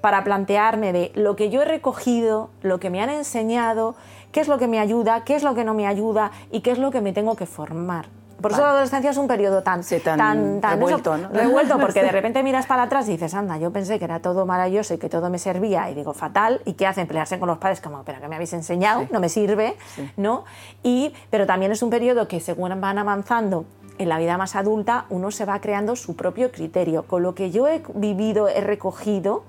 para 0.00 0.24
plantearme 0.24 0.92
de 0.92 1.12
lo 1.14 1.36
que 1.36 1.50
yo 1.50 1.62
he 1.62 1.64
recogido, 1.64 2.50
lo 2.62 2.78
que 2.80 2.90
me 2.90 3.02
han 3.02 3.10
enseñado, 3.10 3.94
qué 4.32 4.40
es 4.40 4.48
lo 4.48 4.58
que 4.58 4.68
me 4.68 4.78
ayuda, 4.78 5.24
qué 5.24 5.36
es 5.36 5.42
lo 5.42 5.54
que 5.54 5.64
no 5.64 5.74
me 5.74 5.86
ayuda 5.86 6.30
y 6.50 6.60
qué 6.60 6.70
es 6.70 6.78
lo 6.78 6.90
que 6.90 7.00
me 7.00 7.12
tengo 7.12 7.36
que 7.36 7.46
formar. 7.46 8.06
Por 8.40 8.52
eso 8.52 8.60
la 8.60 8.70
adolescencia 8.70 9.10
es 9.10 9.16
un 9.16 9.26
periodo 9.26 9.64
tan, 9.64 9.82
tan, 9.82 10.62
revuelto, 10.62 11.16
¿no? 11.16 11.28
revuelto, 11.30 11.76
porque 11.80 12.02
de 12.02 12.12
repente 12.12 12.42
miras 12.44 12.66
para 12.66 12.84
atrás 12.84 13.08
y 13.08 13.12
dices, 13.12 13.34
anda, 13.34 13.58
yo 13.58 13.72
pensé 13.72 13.98
que 13.98 14.04
era 14.04 14.20
todo 14.20 14.46
maravilloso 14.46 14.94
y 14.94 14.98
que 14.98 15.08
todo 15.08 15.28
me 15.28 15.40
servía, 15.40 15.90
y 15.90 15.94
digo, 15.94 16.14
fatal, 16.14 16.60
¿y 16.64 16.74
qué 16.74 16.86
hacen? 16.86 17.08
Pelearse 17.08 17.40
con 17.40 17.48
los 17.48 17.58
padres, 17.58 17.80
como, 17.80 18.04
pero 18.04 18.20
que 18.20 18.28
me 18.28 18.36
habéis 18.36 18.52
enseñado, 18.52 19.08
no 19.10 19.18
me 19.18 19.28
sirve, 19.28 19.76
¿no? 20.16 20.44
Y, 20.84 21.12
pero 21.30 21.46
también 21.46 21.72
es 21.72 21.82
un 21.82 21.90
periodo 21.90 22.28
que 22.28 22.38
según 22.38 22.80
van 22.80 22.98
avanzando 22.98 23.64
en 23.98 24.08
la 24.08 24.18
vida 24.18 24.38
más 24.38 24.54
adulta, 24.54 25.06
uno 25.10 25.32
se 25.32 25.44
va 25.44 25.60
creando 25.60 25.96
su 25.96 26.14
propio 26.14 26.52
criterio. 26.52 27.02
Con 27.02 27.24
lo 27.24 27.34
que 27.34 27.50
yo 27.50 27.66
he 27.66 27.82
vivido, 27.94 28.48
he 28.48 28.60
recogido, 28.60 29.42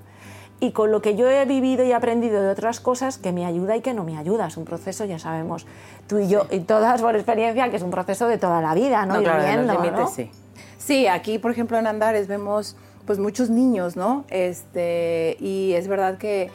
y 0.60 0.72
con 0.72 0.92
lo 0.92 1.00
que 1.00 1.16
yo 1.16 1.28
he 1.28 1.44
vivido 1.46 1.84
y 1.84 1.92
aprendido 1.92 2.42
de 2.42 2.50
otras 2.50 2.80
cosas 2.80 3.16
que 3.16 3.32
me 3.32 3.46
ayuda 3.46 3.76
y 3.76 3.80
que 3.80 3.94
no 3.94 4.04
me 4.04 4.18
ayuda. 4.18 4.46
Es 4.46 4.58
un 4.58 4.66
proceso, 4.66 5.06
ya 5.06 5.18
sabemos, 5.18 5.66
tú 6.06 6.18
y 6.18 6.28
yo, 6.28 6.46
y 6.50 6.60
todas 6.60 7.00
por 7.00 7.16
experiencia, 7.16 7.70
que 7.70 7.76
es 7.76 7.82
un 7.82 7.90
proceso 7.90 8.28
de 8.28 8.36
toda 8.36 8.60
la 8.60 8.74
vida, 8.74 9.06
¿no? 9.06 9.14
no 9.14 9.22
claro, 9.22 9.42
viendo, 9.42 10.06
sí. 10.08 10.30
Sí, 10.76 11.06
aquí, 11.06 11.38
por 11.38 11.50
ejemplo, 11.50 11.78
en 11.78 11.86
Andares 11.86 12.28
vemos 12.28 12.76
pues 13.06 13.18
muchos 13.18 13.48
niños, 13.48 13.96
¿no? 13.96 14.24
Este, 14.28 15.36
y 15.40 15.72
es 15.72 15.88
verdad 15.88 16.18
que 16.18 16.50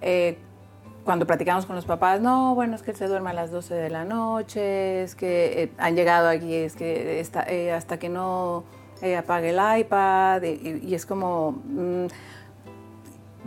eh, 0.00 0.38
cuando 1.04 1.26
platicamos 1.26 1.66
con 1.66 1.74
los 1.74 1.84
papás, 1.84 2.20
no, 2.20 2.54
bueno, 2.54 2.76
es 2.76 2.82
que 2.82 2.92
él 2.92 2.96
se 2.96 3.08
duerme 3.08 3.30
a 3.30 3.32
las 3.32 3.50
12 3.50 3.74
de 3.74 3.90
la 3.90 4.04
noche, 4.04 5.02
es 5.02 5.16
que 5.16 5.64
eh, 5.64 5.72
han 5.76 5.96
llegado 5.96 6.28
aquí, 6.28 6.54
es 6.54 6.76
que 6.76 7.18
está, 7.18 7.44
eh, 7.48 7.72
hasta 7.72 7.98
que 7.98 8.08
no 8.08 8.64
apague 9.18 9.50
el 9.50 9.80
iPad, 9.80 10.42
y, 10.42 10.94
es 10.94 11.04
como... 11.04 11.62
Mm, 11.64 12.06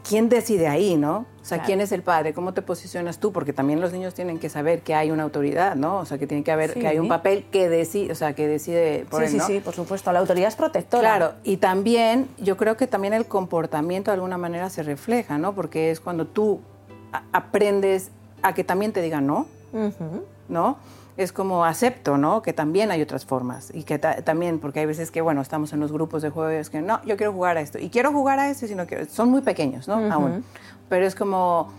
¿quién 0.07 0.29
decide 0.29 0.67
ahí, 0.67 0.95
no? 0.95 1.25
O 1.41 1.45
sea, 1.45 1.61
¿quién 1.61 1.81
es 1.81 1.91
el 1.91 2.03
padre? 2.03 2.33
¿Cómo 2.33 2.53
te 2.53 2.61
posicionas 2.61 3.19
tú? 3.19 3.33
Porque 3.33 3.51
también 3.51 3.81
los 3.81 3.91
niños 3.91 4.13
tienen 4.13 4.39
que 4.39 4.49
saber 4.49 4.81
que 4.81 4.95
hay 4.95 5.11
una 5.11 5.23
autoridad, 5.23 5.75
¿no? 5.75 5.97
O 5.97 6.05
sea, 6.05 6.17
que 6.17 6.25
tiene 6.25 6.43
que 6.43 6.51
haber, 6.51 6.73
que 6.73 6.87
hay 6.87 6.99
un 6.99 7.09
papel 7.09 7.45
que 7.51 7.67
decide, 7.67 8.11
o 8.13 8.15
sea, 8.15 8.33
que 8.33 8.47
decide 8.47 9.05
por 9.09 9.27
sí, 9.27 9.35
él, 9.35 9.41
Sí, 9.41 9.53
sí, 9.53 9.59
por 9.59 9.73
supuesto. 9.73 10.11
La 10.13 10.19
autoridad 10.19 10.47
es 10.47 10.55
protectora. 10.55 11.01
Claro, 11.01 11.33
y 11.43 11.57
también, 11.57 12.29
yo 12.37 12.55
creo 12.55 12.77
que 12.77 12.87
también 12.87 13.13
el 13.13 13.25
comportamiento 13.25 14.11
de 14.11 14.15
alguna 14.15 14.37
manera 14.37 14.69
se 14.69 14.83
refleja, 14.83 15.37
¿no? 15.37 15.53
Porque 15.53 15.91
es 15.91 15.99
cuando 15.99 16.27
tú 16.27 16.61
aprendes 17.31 18.11
a 18.41 18.53
que 18.53 18.63
también 18.63 18.93
te 18.93 19.01
digan 19.01 19.27
no, 19.27 19.47
¿no? 20.47 20.77
Es 21.17 21.31
como 21.31 21.65
acepto, 21.65 22.17
¿no? 22.17 22.41
Que 22.41 22.53
también 22.53 22.91
hay 22.91 23.01
otras 23.01 23.25
formas 23.25 23.69
y 23.73 23.83
que 23.83 23.99
también, 23.99 24.59
porque 24.59 24.79
hay 24.79 24.85
veces 24.85 25.11
que, 25.11 25.21
bueno, 25.21 25.41
estamos 25.41 25.73
en 25.73 25.79
los 25.79 25.91
grupos 25.91 26.21
de 26.21 26.29
juegos 26.29 26.69
que 26.69 26.81
no, 26.81 27.03
yo 27.05 27.17
quiero 27.17 27.33
jugar 27.33 27.57
a 27.57 27.61
esto 27.61 27.77
y 27.77 27.89
quiero 27.89 28.11
jugar 28.11 28.39
a 28.39 28.49
esto, 28.49 28.67
sino 28.67 28.87
que 28.87 29.05
son 29.05 29.29
muy 29.29 29.41
pequeños, 29.41 29.87
¿no? 29.87 30.11
Aún. 30.11 30.43
Pero 30.89 31.05
es 31.05 31.15
como, 31.15 31.71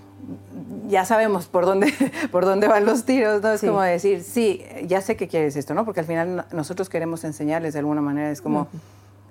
ya 0.89 1.05
sabemos 1.05 1.47
por 1.47 1.67
dónde, 1.67 1.93
por 2.31 2.45
dónde 2.45 2.69
van 2.69 2.85
los 2.85 3.05
tiros, 3.05 3.43
¿no? 3.43 3.53
Es 3.53 3.61
como 3.61 3.81
decir, 3.83 4.23
sí, 4.23 4.65
ya 4.87 5.01
sé 5.01 5.17
que 5.17 5.29
quieres 5.29 5.57
esto, 5.57 5.75
¿no? 5.75 5.85
Porque 5.85 6.01
al 6.01 6.07
final 6.07 6.47
nosotros 6.53 6.89
queremos 6.89 7.25
enseñarles 7.25 7.73
de 7.73 7.81
alguna 7.81 8.01
manera, 8.01 8.31
es 8.31 8.41
como, 8.41 8.69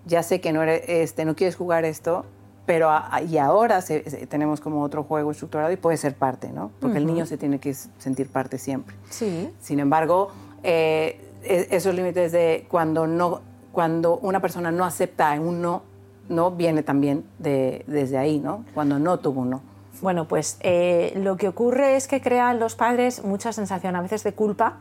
ya 0.05 0.23
sé 0.23 0.41
que 0.41 0.51
no, 0.51 0.63
eres, 0.63 0.83
este, 0.87 1.25
no 1.25 1.35
quieres 1.35 1.55
jugar 1.55 1.85
esto, 1.85 2.25
pero 2.65 2.89
y 3.27 3.37
ahora 3.37 3.81
tenemos 4.29 4.61
como 4.61 4.81
otro 4.83 5.03
juego 5.03 5.31
estructurado 5.31 5.71
y 5.71 5.77
puede 5.77 5.97
ser 5.97 6.15
parte, 6.15 6.49
¿no? 6.51 6.71
Porque 6.79 6.97
el 6.97 7.05
niño 7.05 7.25
se 7.25 7.37
tiene 7.37 7.59
que 7.59 7.73
sentir 7.73 8.29
parte 8.29 8.57
siempre. 8.57 8.95
Sí. 9.09 9.49
Sin 9.59 9.79
embargo, 9.79 10.31
eh, 10.63 11.19
e, 11.43 11.67
esos 11.71 11.93
límites 11.93 12.31
de 12.31 12.65
cuando 12.69 13.05
no, 13.05 13.41
cuando 13.71 14.17
una 14.17 14.39
persona 14.39 14.71
no 14.71 14.85
acepta 14.85 15.33
un 15.39 15.61
no, 15.61 15.83
no 16.29 16.51
viene 16.51 16.83
también 16.83 17.25
de, 17.39 17.83
desde 17.87 18.17
ahí, 18.17 18.39
¿no? 18.39 18.63
Cuando 18.73 18.97
no 18.97 19.19
tuvo 19.19 19.41
un 19.41 19.49
no. 19.49 19.61
Bueno, 20.01 20.27
pues 20.27 20.57
eh, 20.61 21.13
lo 21.17 21.37
que 21.37 21.47
ocurre 21.47 21.95
es 21.95 22.07
que 22.07 22.21
crean 22.21 22.59
los 22.59 22.75
padres 22.75 23.23
mucha 23.23 23.51
sensación 23.53 23.95
a 23.95 24.01
veces 24.01 24.23
de 24.23 24.33
culpa 24.33 24.77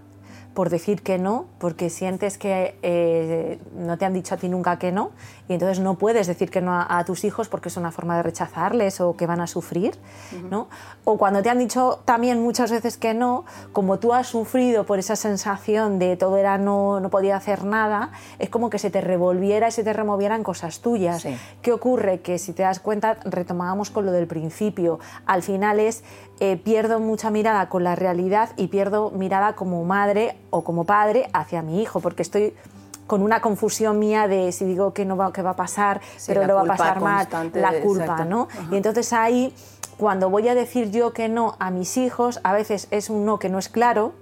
por 0.54 0.70
decir 0.70 1.02
que 1.02 1.18
no, 1.18 1.46
porque 1.58 1.90
sientes 1.90 2.38
que 2.38 2.76
eh, 2.82 3.58
no 3.74 3.96
te 3.96 4.04
han 4.04 4.12
dicho 4.12 4.34
a 4.34 4.38
ti 4.38 4.48
nunca 4.48 4.78
que 4.78 4.92
no, 4.92 5.10
y 5.48 5.54
entonces 5.54 5.80
no 5.80 5.96
puedes 5.96 6.26
decir 6.26 6.50
que 6.50 6.60
no 6.60 6.72
a, 6.72 7.04
tus 7.04 7.24
hijos 7.24 7.48
porque 7.48 7.68
es 7.68 7.76
una 7.76 7.90
forma 7.90 8.16
de 8.16 8.22
rechazarles 8.22 9.00
o 9.00 9.16
que 9.16 9.26
van 9.26 9.40
a 9.40 9.46
sufrir, 9.46 9.96
¿no? 10.50 10.68
O 11.04 11.18
cuando 11.18 11.42
te 11.42 11.50
han 11.50 11.58
dicho 11.58 12.00
también 12.04 12.42
muchas 12.42 12.70
veces 12.70 12.96
que 12.96 13.14
no, 13.14 13.44
como 13.72 13.98
tú 13.98 14.12
has 14.12 14.28
sufrido 14.28 14.84
por 14.84 14.98
esa 14.98 15.16
sensación 15.16 15.98
de 15.98 16.16
todo 16.16 16.36
era 16.36 16.58
no, 16.58 17.00
no 17.00 17.10
podía 17.10 17.36
hacer 17.36 17.64
nada, 17.64 18.12
es 18.38 18.50
como 18.50 18.70
que 18.70 18.78
se 18.78 18.90
te 18.90 19.00
revolviera 19.00 19.68
y 19.68 19.72
se 19.72 19.84
te 19.84 19.92
removieran 19.92 20.42
cosas 20.42 20.80
tuyas. 20.80 21.26
¿Qué 21.60 21.72
ocurre? 21.72 22.20
Que 22.20 22.38
si 22.38 22.52
te 22.52 22.62
das 22.62 22.80
cuenta, 22.80 23.18
retomábamos 23.24 23.90
con 23.90 24.06
lo 24.06 24.12
del 24.12 24.26
principio, 24.26 25.00
al 25.26 25.42
final 25.42 25.80
es 25.80 26.04
eh, 26.44 26.56
pierdo 26.56 26.98
mucha 26.98 27.30
mirada 27.30 27.68
con 27.68 27.84
la 27.84 27.94
realidad 27.94 28.50
y 28.56 28.66
pierdo 28.66 29.12
mirada 29.12 29.52
como 29.52 29.84
madre 29.84 30.36
o 30.50 30.64
como 30.64 30.82
padre 30.82 31.30
hacia 31.32 31.62
mi 31.62 31.80
hijo, 31.80 32.00
porque 32.00 32.22
estoy 32.22 32.52
con 33.06 33.22
una 33.22 33.40
confusión 33.40 34.00
mía 34.00 34.26
de 34.26 34.50
si 34.50 34.64
digo 34.64 34.92
que 34.92 35.04
no 35.04 35.16
va, 35.16 35.32
que 35.32 35.40
va 35.40 35.50
a 35.50 35.56
pasar, 35.56 36.00
pero 36.26 36.44
lo 36.44 36.56
va 36.56 36.62
a 36.62 36.64
pasar 36.64 37.00
mal, 37.00 37.28
la 37.54 37.80
culpa, 37.80 38.24
¿no? 38.24 38.48
Y 38.72 38.76
entonces 38.76 39.12
ahí, 39.12 39.54
cuando 39.98 40.30
voy 40.30 40.48
a 40.48 40.56
decir 40.56 40.90
yo 40.90 41.12
que 41.12 41.28
no 41.28 41.54
a 41.60 41.70
mis 41.70 41.96
hijos, 41.96 42.40
a 42.42 42.52
veces 42.52 42.88
es 42.90 43.08
un 43.08 43.24
no 43.24 43.38
que 43.38 43.48
no 43.48 43.60
es 43.60 43.68
claro, 43.68 44.12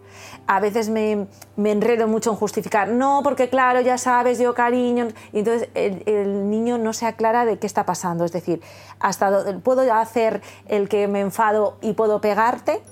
a 0.51 0.59
veces 0.59 0.89
me, 0.89 1.29
me 1.55 1.71
enredo 1.71 2.09
mucho 2.09 2.31
en 2.31 2.37
justificar, 2.37 2.89
no, 2.89 3.21
porque 3.23 3.49
claro, 3.49 3.81
ya 3.83 3.99
sabes, 3.99 4.41
yo 4.41 4.53
cariño, 4.53 5.07
y 5.33 5.39
entonces 5.39 5.69
el, 5.75 6.51
niño 6.51 6.77
no 6.77 6.93
se 6.93 7.07
aclara 7.07 7.45
de 7.45 7.61
qué 7.61 7.69
está 7.69 7.87
pasando, 7.87 8.25
es 8.25 8.33
decir, 8.33 8.61
hasta 8.99 9.61
puedo 9.61 9.83
hacer 9.95 10.43
el 10.67 10.89
que 10.89 11.07
me 11.07 11.21
enfado 11.21 11.77
y 11.83 11.93
puedo 11.93 12.21
pegarte, 12.21 12.83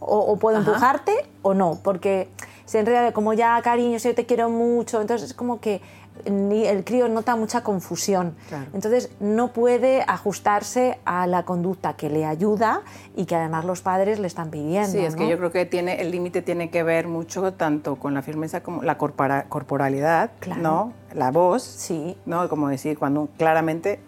o, 0.00 0.36
puedo 0.38 0.58
empujarte, 0.58 1.12
o 1.42 1.54
no, 1.54 1.78
porque 1.84 2.28
se 2.64 2.80
enreda 2.80 3.02
de 3.02 3.12
como 3.12 3.32
ya, 3.32 3.62
cariño, 3.62 3.98
yo 3.98 4.14
te 4.14 4.26
quiero 4.26 4.50
mucho. 4.50 5.00
Entonces 5.00 5.30
es 5.30 5.34
como 5.34 5.60
que 5.60 5.80
el 6.24 6.84
crío 6.84 7.08
nota 7.08 7.36
mucha 7.36 7.62
confusión. 7.62 8.34
Entonces 8.72 9.10
no 9.20 9.52
puede 9.52 10.02
ajustarse 10.06 10.98
a 11.04 11.26
la 11.26 11.44
conducta 11.44 11.94
que 11.94 12.08
le 12.08 12.24
ayuda 12.24 12.82
y 13.16 13.26
que 13.26 13.36
además 13.36 13.64
los 13.64 13.82
padres 13.82 14.18
le 14.18 14.26
están 14.26 14.50
pidiendo. 14.50 14.90
Sí, 14.90 14.98
es 14.98 15.16
que 15.16 15.28
yo 15.28 15.36
creo 15.38 15.50
que 15.50 15.66
tiene, 15.66 16.00
el 16.00 16.10
límite 16.10 16.42
tiene 16.42 16.70
que 16.70 16.82
ver 16.82 17.08
mucho 17.08 17.52
tanto 17.52 17.96
con 17.96 18.14
la 18.14 18.22
firmeza 18.22 18.62
como 18.62 18.82
la 18.82 18.96
corporalidad, 18.96 20.30
¿no? 20.58 20.92
La 21.12 21.30
voz, 21.30 21.62
sí. 21.62 22.16
¿no? 22.26 22.48
Como 22.48 22.68
decir, 22.68 22.98
cuando 22.98 23.28
claramente 23.38 24.00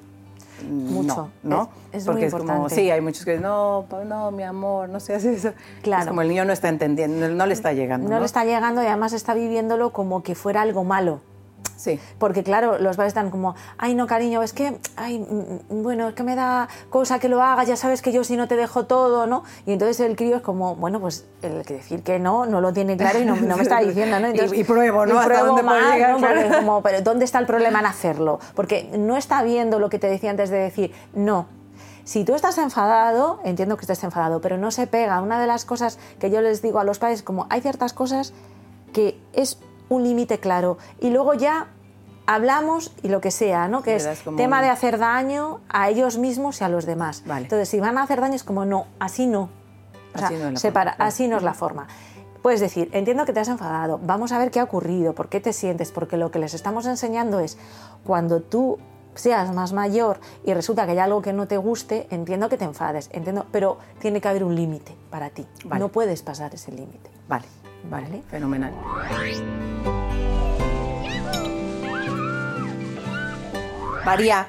mucho, 0.64 1.30
¿no? 1.42 1.68
Es, 1.92 2.04
Porque 2.04 2.26
es 2.26 2.34
como, 2.34 2.68
sí, 2.68 2.90
hay 2.90 3.00
muchos 3.00 3.24
que 3.24 3.32
dicen, 3.32 3.42
no, 3.42 3.86
no, 4.06 4.30
mi 4.30 4.42
amor, 4.42 4.88
no 4.88 5.00
se 5.00 5.14
hace 5.14 5.34
eso. 5.34 5.52
Claro. 5.82 6.02
Es 6.02 6.08
como 6.08 6.22
el 6.22 6.28
niño 6.28 6.44
no 6.44 6.52
está 6.52 6.68
entendiendo, 6.68 7.28
no, 7.28 7.46
le 7.46 7.52
está 7.52 7.72
llegando. 7.72 8.08
No, 8.08 8.18
le 8.18 8.26
está 8.26 8.44
llegando 8.44 8.82
y 8.82 8.86
además 8.86 9.12
está 9.12 9.34
viviéndolo 9.34 9.92
como 9.92 10.22
que 10.22 10.34
fuera 10.34 10.62
algo 10.62 10.84
malo. 10.84 11.20
Sí. 11.76 12.00
Porque 12.18 12.42
claro, 12.42 12.78
los 12.78 12.96
padres 12.96 13.10
están 13.10 13.30
como, 13.30 13.54
ay 13.78 13.94
no 13.94 14.06
cariño, 14.06 14.42
es 14.42 14.52
que, 14.52 14.78
ay, 14.96 15.18
mm, 15.18 15.82
bueno, 15.82 16.08
es 16.08 16.14
que 16.14 16.22
me 16.22 16.34
da 16.34 16.68
cosa 16.90 17.18
que 17.18 17.28
lo 17.28 17.42
haga, 17.42 17.64
ya 17.64 17.76
sabes 17.76 18.02
que 18.02 18.12
yo 18.12 18.24
si 18.24 18.36
no 18.36 18.48
te 18.48 18.56
dejo 18.56 18.86
todo, 18.86 19.26
¿no? 19.26 19.44
Y 19.66 19.72
entonces 19.72 20.00
el 20.00 20.16
crío 20.16 20.36
es 20.36 20.42
como, 20.42 20.74
bueno, 20.76 21.00
pues 21.00 21.26
el 21.42 21.64
que 21.64 21.74
decir 21.74 22.02
que 22.02 22.18
no, 22.18 22.46
no 22.46 22.60
lo 22.60 22.72
tiene 22.72 22.96
claro 22.96 23.20
y 23.20 23.24
no, 23.24 23.36
me 23.36 23.62
está 23.62 23.80
diciendo, 23.84 24.18
¿no? 24.18 24.28
y, 24.30 24.64
pruebo, 24.64 25.06
¿no? 25.06 25.22
Y 25.22 25.24
pruebo 25.24 25.62
más, 25.62 26.20
¿no? 26.20 26.56
como, 26.58 26.82
pero 26.82 27.02
¿dónde 27.02 27.24
está 27.24 27.38
el 27.38 27.46
problema 27.46 27.80
en 27.80 27.86
hacerlo? 27.86 28.40
Porque 28.54 28.90
no 28.98 29.16
está 29.16 29.42
viendo 29.42 29.78
lo 29.78 29.90
que 29.90 29.98
te 29.98 30.08
decía 30.08 30.30
antes 30.30 30.50
de 30.50 30.56
decir, 30.56 30.92
no, 31.14 31.46
si 32.04 32.24
tú 32.24 32.36
estás 32.36 32.56
enfadado, 32.58 33.40
entiendo 33.44 33.76
que 33.76 33.82
estés 33.82 34.02
enfadado, 34.04 34.40
pero 34.40 34.56
no 34.56 34.70
se 34.70 34.86
pega. 34.86 35.20
Una 35.20 35.40
de 35.40 35.48
las 35.48 35.64
cosas 35.64 35.98
que 36.20 36.30
yo 36.30 36.40
les 36.40 36.62
digo 36.62 36.78
a 36.78 36.84
los 36.84 37.00
padres, 37.00 37.24
como 37.24 37.46
hay 37.50 37.60
ciertas 37.60 37.92
cosas 37.92 38.32
que 38.92 39.20
es 39.32 39.58
un 39.88 40.02
límite 40.04 40.38
claro. 40.38 40.78
Y 41.00 41.10
luego 41.10 41.34
ya 41.34 41.68
hablamos 42.26 42.92
y 43.02 43.08
lo 43.08 43.20
que 43.20 43.30
sea, 43.30 43.68
¿no? 43.68 43.82
Que 43.82 43.96
es 43.96 44.08
tema 44.36 44.62
de 44.62 44.68
hacer 44.68 44.98
daño 44.98 45.60
a 45.68 45.88
ellos 45.88 46.18
mismos 46.18 46.60
y 46.60 46.64
a 46.64 46.68
los 46.68 46.84
demás. 46.84 47.22
Entonces, 47.26 47.68
si 47.68 47.80
van 47.80 47.98
a 47.98 48.02
hacer 48.02 48.20
daño 48.20 48.34
es 48.34 48.44
como, 48.44 48.64
no, 48.64 48.86
así 48.98 49.26
no. 49.26 49.48
así 50.14 50.34
no, 50.34 50.50
así 50.98 51.28
no 51.28 51.36
es 51.36 51.42
la 51.42 51.54
forma. 51.54 51.86
Puedes 52.42 52.60
decir, 52.60 52.90
entiendo 52.92 53.24
que 53.24 53.32
te 53.32 53.40
has 53.40 53.48
enfadado, 53.48 53.98
vamos 54.02 54.30
a 54.30 54.38
ver 54.38 54.52
qué 54.52 54.60
ha 54.60 54.64
ocurrido, 54.64 55.14
por 55.14 55.28
qué 55.28 55.40
te 55.40 55.52
sientes, 55.52 55.90
porque 55.90 56.16
lo 56.16 56.30
que 56.30 56.38
les 56.38 56.54
estamos 56.54 56.86
enseñando 56.86 57.40
es 57.40 57.58
cuando 58.04 58.40
tú 58.40 58.78
seas 59.16 59.52
más 59.52 59.72
mayor 59.72 60.20
y 60.44 60.54
resulta 60.54 60.84
que 60.84 60.92
hay 60.92 60.98
algo 60.98 61.22
que 61.22 61.32
no 61.32 61.48
te 61.48 61.56
guste, 61.56 62.06
entiendo 62.10 62.48
que 62.48 62.56
te 62.56 62.64
enfades, 62.64 63.08
entiendo, 63.12 63.46
pero 63.50 63.78
tiene 63.98 64.20
que 64.20 64.28
haber 64.28 64.44
un 64.44 64.54
límite 64.54 64.94
para 65.10 65.30
ti. 65.30 65.46
No 65.78 65.88
puedes 65.88 66.22
pasar 66.22 66.54
ese 66.54 66.70
límite. 66.70 67.10
Vale, 67.28 67.46
vale, 67.90 68.22
fenomenal. 68.30 68.72
María, 74.04 74.46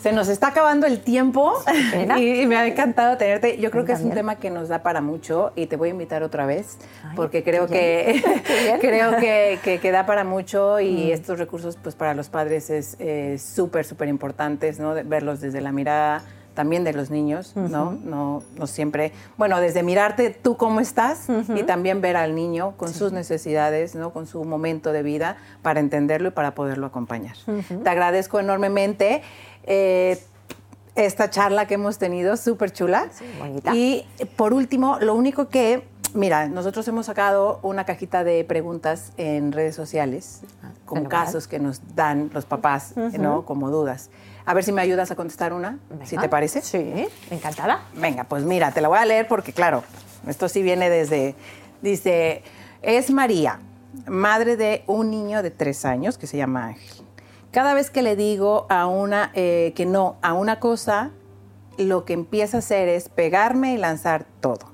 se 0.00 0.12
nos 0.12 0.28
está 0.28 0.48
acabando 0.48 0.86
el 0.86 1.00
tiempo 1.00 1.54
y, 2.18 2.46
me 2.46 2.56
ha 2.56 2.66
encantado 2.66 3.16
tenerte. 3.16 3.58
Yo 3.58 3.70
creo 3.70 3.84
que 3.84 3.92
es 3.92 4.00
un 4.00 4.12
tema 4.12 4.36
que 4.36 4.50
nos 4.50 4.68
da 4.68 4.82
para 4.82 5.00
mucho 5.00 5.52
y 5.56 5.66
te 5.66 5.76
voy 5.76 5.88
a 5.88 5.92
invitar 5.92 6.22
otra 6.22 6.46
vez 6.46 6.78
porque 7.16 7.42
creo 7.42 7.66
que 7.66 8.22
creo 8.80 9.16
que, 9.18 9.90
da 9.92 10.06
para 10.06 10.24
mucho 10.24 10.80
y 10.80 11.08
mm. 11.08 11.12
estos 11.12 11.38
recursos 11.38 11.76
pues 11.82 11.94
para 11.94 12.14
los 12.14 12.28
padres 12.28 12.70
es 12.70 13.42
súper 13.42 13.84
súper 13.84 14.08
importantes, 14.08 14.78
¿no? 14.78 14.94
verlos 15.04 15.40
desde 15.40 15.60
la 15.60 15.72
mirada 15.72 16.22
también 16.54 16.84
de 16.84 16.92
los 16.92 17.10
niños, 17.10 17.52
¿no? 17.56 17.92
¿no? 17.92 18.42
No 18.56 18.66
siempre, 18.66 19.12
bueno, 19.36 19.60
desde 19.60 19.82
mirarte 19.82 20.30
tú 20.30 20.56
cómo 20.56 20.80
estás 20.80 21.26
y 21.54 21.62
también 21.62 22.00
ver 22.00 22.16
al 22.16 22.34
niño 22.34 22.74
con 22.76 22.92
sus 22.92 23.12
necesidades, 23.12 23.94
¿no? 23.94 24.12
Con 24.12 24.26
su 24.26 24.44
momento 24.44 24.92
de 24.92 25.02
vida 25.02 25.36
para 25.62 25.80
entenderlo 25.80 26.28
y 26.28 26.32
para 26.32 26.54
poderlo 26.54 26.86
acompañar. 26.86 27.36
Te 27.82 27.90
agradezco 27.90 28.40
enormemente. 28.40 29.22
Eh, 29.64 30.18
esta 30.96 31.30
charla 31.30 31.66
que 31.66 31.74
hemos 31.74 31.98
tenido, 31.98 32.36
súper 32.36 32.72
chula. 32.72 33.08
y 33.72 34.04
por 34.36 34.52
último, 34.52 34.98
lo 35.00 35.14
único 35.14 35.48
que, 35.48 35.86
mira, 36.14 36.48
nosotros 36.48 36.86
hemos 36.88 37.06
sacado 37.06 37.60
una 37.62 37.84
cajita 37.84 38.24
de 38.24 38.44
preguntas 38.44 39.12
en 39.16 39.52
redes 39.52 39.76
sociales 39.76 40.40
ah, 40.62 40.70
con 40.84 41.04
casos 41.04 41.46
que 41.46 41.58
nos 41.58 41.80
dan 41.94 42.30
los 42.34 42.44
papás, 42.44 42.94
¿no? 42.96 43.44
Como 43.44 43.70
dudas. 43.70 44.10
A 44.46 44.54
ver 44.54 44.64
si 44.64 44.72
me 44.72 44.82
ayudas 44.82 45.10
a 45.10 45.16
contestar 45.16 45.52
una, 45.52 45.78
si 46.04 46.16
te 46.16 46.28
parece. 46.28 46.62
Sí, 46.62 47.06
encantada. 47.30 47.82
Venga, 47.94 48.24
pues 48.24 48.44
mira, 48.44 48.72
te 48.72 48.80
la 48.80 48.88
voy 48.88 48.98
a 48.98 49.04
leer 49.04 49.28
porque, 49.28 49.52
claro, 49.52 49.84
esto 50.26 50.48
sí 50.48 50.62
viene 50.62 50.90
desde. 50.90 51.34
Dice: 51.82 52.42
Es 52.82 53.10
María, 53.10 53.60
madre 54.06 54.56
de 54.56 54.84
un 54.86 55.10
niño 55.10 55.42
de 55.42 55.50
tres 55.50 55.84
años 55.84 56.18
que 56.18 56.26
se 56.26 56.36
llama 56.36 56.66
Ángel. 56.66 57.04
Cada 57.50 57.74
vez 57.74 57.90
que 57.90 58.02
le 58.02 58.16
digo 58.16 58.66
a 58.68 58.86
una 58.86 59.32
eh, 59.34 59.72
que 59.74 59.84
no 59.86 60.16
a 60.22 60.34
una 60.34 60.60
cosa, 60.60 61.10
lo 61.78 62.04
que 62.04 62.12
empieza 62.12 62.58
a 62.58 62.60
hacer 62.60 62.88
es 62.88 63.08
pegarme 63.08 63.74
y 63.74 63.78
lanzar 63.78 64.24
todo. 64.40 64.70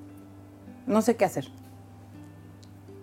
No 0.87 1.03
sé 1.03 1.17
qué 1.17 1.25
hacer. 1.25 1.49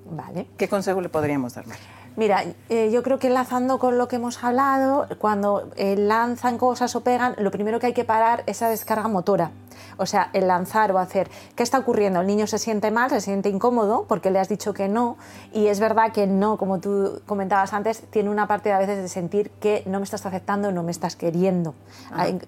Vale. 0.06 0.47
¿Qué 0.58 0.67
consejo 0.67 1.02
le 1.02 1.10
podríamos 1.10 1.56
dar, 1.56 1.65
María? 1.65 1.84
Mira, 2.15 2.43
eh, 2.69 2.91
yo 2.91 3.02
creo 3.02 3.17
que 3.17 3.28
enlazando 3.28 3.80
con 3.80 3.97
lo 3.97 4.08
que 4.08 4.17
hemos 4.17 4.43
hablado, 4.43 5.08
cuando 5.17 5.71
eh, 5.78 5.95
lanzan 5.95 6.60
cosas 6.60 6.95
o 6.95 7.02
pegan, 7.02 7.36
lo 7.39 7.49
primero 7.49 7.80
que 7.80 7.88
hay 7.88 7.93
que 7.93 8.04
parar 8.04 8.43
es 8.45 8.58
esa 8.58 8.69
descarga 8.69 9.08
motora. 9.08 9.52
O 9.98 10.06
sea, 10.06 10.30
el 10.34 10.48
lanzar 10.48 10.92
o 10.92 11.00
hacer. 11.00 11.30
¿Qué 11.56 11.64
está 11.64 11.80
ocurriendo? 11.80 12.22
El 12.22 12.28
niño 12.28 12.48
se 12.48 12.58
siente 12.58 12.92
mal, 12.92 13.10
se 13.10 13.22
siente 13.22 13.50
incómodo 13.50 14.06
porque 14.08 14.32
le 14.32 14.40
has 14.40 14.50
dicho 14.50 14.74
que 14.74 14.88
no. 14.88 15.18
Y 15.52 15.68
es 15.68 15.80
verdad 15.80 16.12
que 16.12 16.28
no, 16.28 16.58
como 16.58 16.80
tú 16.80 17.22
comentabas 17.26 17.74
antes, 17.74 18.04
tiene 18.10 18.30
una 18.30 18.48
parte 18.48 18.72
a 18.72 18.80
veces 18.80 18.98
de 18.98 19.08
sentir 19.08 19.52
que 19.60 19.84
no 19.86 20.00
me 20.00 20.06
estás 20.06 20.26
aceptando, 20.26 20.72
no 20.72 20.84
me 20.84 20.92
estás 20.92 21.16
queriendo. 21.16 21.74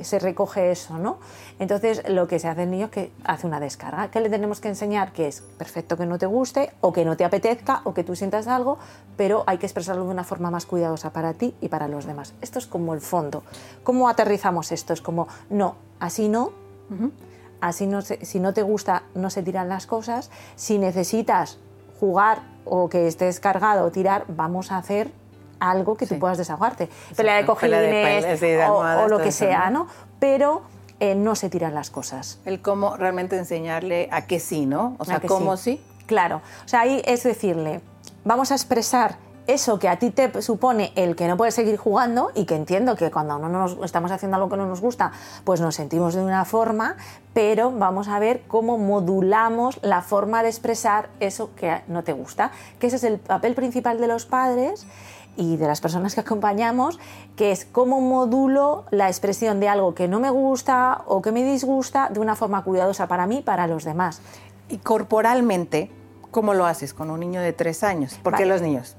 Se 0.02 0.20
recoge 0.20 0.72
eso, 0.72 0.98
¿no? 0.98 1.20
Entonces, 1.60 2.04
lo 2.10 2.28
que 2.28 2.40
se 2.40 2.48
hace 2.48 2.64
el 2.64 2.72
niño 2.72 2.86
es 2.86 2.92
que 2.92 3.12
hace 3.24 3.48
una 3.48 3.60
descarga. 3.60 4.10
¿Qué 4.12 4.20
le 4.20 4.30
tenemos 4.30 4.60
que 4.60 4.68
enseñar? 4.68 5.14
Que 5.14 5.28
es 5.28 5.42
perfecto 5.42 5.98
que 5.98 6.06
no 6.06 6.18
te 6.18 6.26
guste 6.26 6.72
o 6.82 6.92
que 6.92 7.06
no 7.06 7.16
te 7.18 7.26
apetezca 7.26 7.82
o 7.84 7.94
que 7.94 8.04
tú 8.04 8.16
sientas 8.16 8.48
algo, 8.48 8.78
pero 9.18 9.44
hay 9.48 9.58
que 9.58 9.66
expresarlo 9.66 10.06
de 10.06 10.12
una 10.12 10.24
forma 10.24 10.52
más 10.52 10.66
cuidadosa 10.66 11.12
para 11.12 11.34
ti 11.34 11.56
y 11.62 11.70
para 11.70 11.88
los 11.88 12.06
demás. 12.06 12.34
Esto 12.42 12.60
es 12.60 12.68
como 12.68 12.94
el 12.94 13.02
fondo. 13.02 13.44
¿Cómo 13.84 14.10
aterrizamos 14.10 14.72
esto? 14.72 14.94
Es 14.94 15.02
como, 15.02 15.28
no, 15.50 15.76
así 16.00 16.30
no 16.30 16.65
así 17.62 17.88
no 17.88 18.02
si 18.02 18.40
no 18.40 18.54
te 18.54 18.62
gusta 18.62 19.04
no 19.14 19.30
se 19.30 19.44
tiran 19.44 19.70
las 19.70 19.88
cosas, 19.88 20.32
si 20.56 20.78
necesitas 20.78 21.60
jugar 22.00 22.44
o 22.66 22.90
que 22.90 23.08
estés 23.08 23.40
cargado 23.40 23.86
o 23.86 23.92
tirar, 23.92 24.26
vamos 24.28 24.72
a 24.72 24.78
hacer 24.78 25.12
algo 25.60 25.96
que 25.96 26.06
tú 26.06 26.20
puedas 26.20 26.38
desahogarte. 26.38 26.90
Pelea 27.16 27.38
de 27.38 27.46
cojines 27.46 28.42
o, 28.70 29.08
lo 29.08 29.20
que 29.20 29.32
sea, 29.32 29.70
¿no? 29.70 29.88
Pero 30.20 30.64
eh, 31.00 31.16
no 31.16 31.36
se 31.36 31.50
tiran 31.50 31.74
las 31.74 31.90
cosas. 31.90 32.40
El 32.46 32.62
cómo 32.62 32.98
realmente 32.98 33.38
enseñarle 33.38 34.10
a 34.12 34.26
que 34.26 34.40
sí, 34.40 34.66
¿no? 34.66 34.96
O 35.00 35.06
sea, 35.06 35.20
cómo 35.20 35.58
sí. 35.58 35.82
Claro. 36.06 36.42
O 36.66 36.68
sea, 36.68 36.82
ahí 36.82 37.02
es 37.06 37.24
decirle, 37.24 37.82
vamos 38.24 38.52
a 38.52 38.56
expresar 38.56 39.18
eso 39.48 39.80
que 39.80 39.88
a 39.88 39.98
ti 39.98 40.10
te 40.10 40.42
supone 40.42 40.92
el 40.96 41.16
que 41.16 41.28
no 41.28 41.38
puedes 41.38 41.54
seguir 41.54 41.78
jugando 41.78 42.32
y 42.36 42.46
que 42.46 42.56
entiendo 42.56 42.96
que 42.96 43.12
cuando 43.12 43.38
no 43.38 43.50
nos 43.50 43.78
estamos 43.84 44.12
haciendo 44.12 44.36
algo 44.36 44.50
que 44.50 44.58
no 44.58 44.66
nos 44.66 44.82
gusta, 44.82 45.12
pues 45.44 45.62
nos 45.62 45.76
sentimos 45.76 46.14
de 46.16 46.24
una 46.24 46.46
forma, 46.46 46.96
pero 47.34 47.72
vamos 47.72 48.08
a 48.08 48.20
ver 48.20 48.44
cómo 48.48 48.78
modulamos 48.78 49.80
la 49.84 50.02
forma 50.02 50.44
de 50.44 50.50
expresar 50.50 51.10
eso 51.20 51.52
que 51.56 51.82
no 51.88 52.04
te 52.04 52.14
gusta, 52.14 52.52
que 52.80 52.88
ese 52.88 52.96
es 52.96 53.04
el 53.04 53.20
papel 53.20 53.56
principal 53.56 54.00
de 54.00 54.08
los 54.08 54.26
padres 54.26 54.86
y 55.38 55.58
de 55.58 55.68
las 55.68 55.82
personas 55.82 56.16
que 56.16 56.22
acompañamos, 56.22 57.00
que 57.36 57.52
es 57.52 57.66
cómo 57.66 58.00
modulo 58.02 58.86
la 58.90 59.08
expresión 59.08 59.60
de 59.60 59.68
algo 59.68 59.94
que 59.94 60.08
no 60.08 60.20
me 60.20 60.30
gusta 60.30 61.04
o 61.08 61.22
que 61.22 61.32
me 61.32 61.44
disgusta 61.44 62.10
de 62.10 62.20
una 62.20 62.36
forma 62.36 62.64
cuidadosa 62.64 63.08
para 63.08 63.28
mí, 63.28 63.42
para 63.42 63.68
los 63.68 63.84
demás. 63.84 64.22
Y 64.70 64.78
corporalmente, 64.78 65.92
¿cómo 66.32 66.54
lo 66.54 66.66
haces 66.66 66.94
con 66.94 67.12
un 67.12 67.20
niño 67.20 67.42
de 67.42 67.54
tres 67.54 67.84
años? 67.84 68.18
Porque 68.24 68.46
los 68.46 68.62
niños 68.62 68.96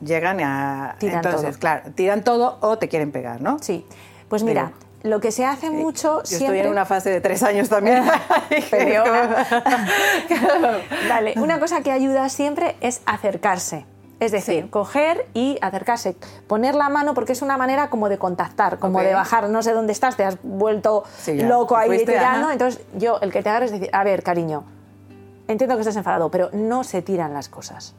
llegan 0.00 0.40
a... 0.40 0.96
Tiran 0.98 1.24
entonces, 1.24 1.58
claro, 1.58 1.90
tiran 1.94 2.22
todo 2.22 2.58
o 2.60 2.78
te 2.78 2.88
quieren 2.88 3.12
pegar, 3.12 3.40
¿no? 3.40 3.58
Sí. 3.60 3.86
Pues 4.28 4.42
mira, 4.42 4.72
lo 5.02 5.20
que 5.20 5.32
se 5.32 5.44
hace 5.44 5.70
mucho 5.70 6.22
yo 6.24 6.38
estoy 6.38 6.58
en 6.58 6.68
una 6.68 6.84
fase 6.84 7.10
de 7.10 7.20
tres 7.20 7.42
años 7.42 7.68
también. 7.68 8.04
vale, 11.08 11.34
una 11.36 11.60
cosa 11.60 11.82
que 11.82 11.92
ayuda 11.92 12.28
siempre 12.28 12.76
es 12.80 13.00
acercarse. 13.06 13.86
Es 14.20 14.32
decir, 14.32 14.68
coger 14.68 15.28
y 15.32 15.58
acercarse, 15.60 16.16
poner 16.48 16.74
la 16.74 16.88
mano 16.88 17.14
porque 17.14 17.32
es 17.32 17.40
una 17.40 17.56
manera 17.56 17.88
como 17.88 18.08
de 18.08 18.18
contactar, 18.18 18.80
como 18.80 19.00
de 19.00 19.14
bajar, 19.14 19.48
no 19.48 19.62
sé 19.62 19.72
dónde 19.72 19.92
estás, 19.92 20.16
te 20.16 20.24
has 20.24 20.38
vuelto 20.42 21.04
loco 21.26 21.76
ahí 21.76 22.04
tirando, 22.04 22.50
entonces 22.50 22.84
yo 22.94 23.20
el 23.20 23.30
que 23.30 23.44
te 23.44 23.48
agarre 23.48 23.66
es 23.66 23.70
decir, 23.70 23.88
a 23.92 24.02
ver, 24.02 24.24
cariño, 24.24 24.64
entiendo 25.46 25.76
que 25.76 25.82
estás 25.82 25.94
enfadado, 25.94 26.32
pero 26.32 26.50
no 26.52 26.82
se 26.82 27.00
tiran 27.00 27.32
las 27.32 27.48
cosas. 27.48 27.94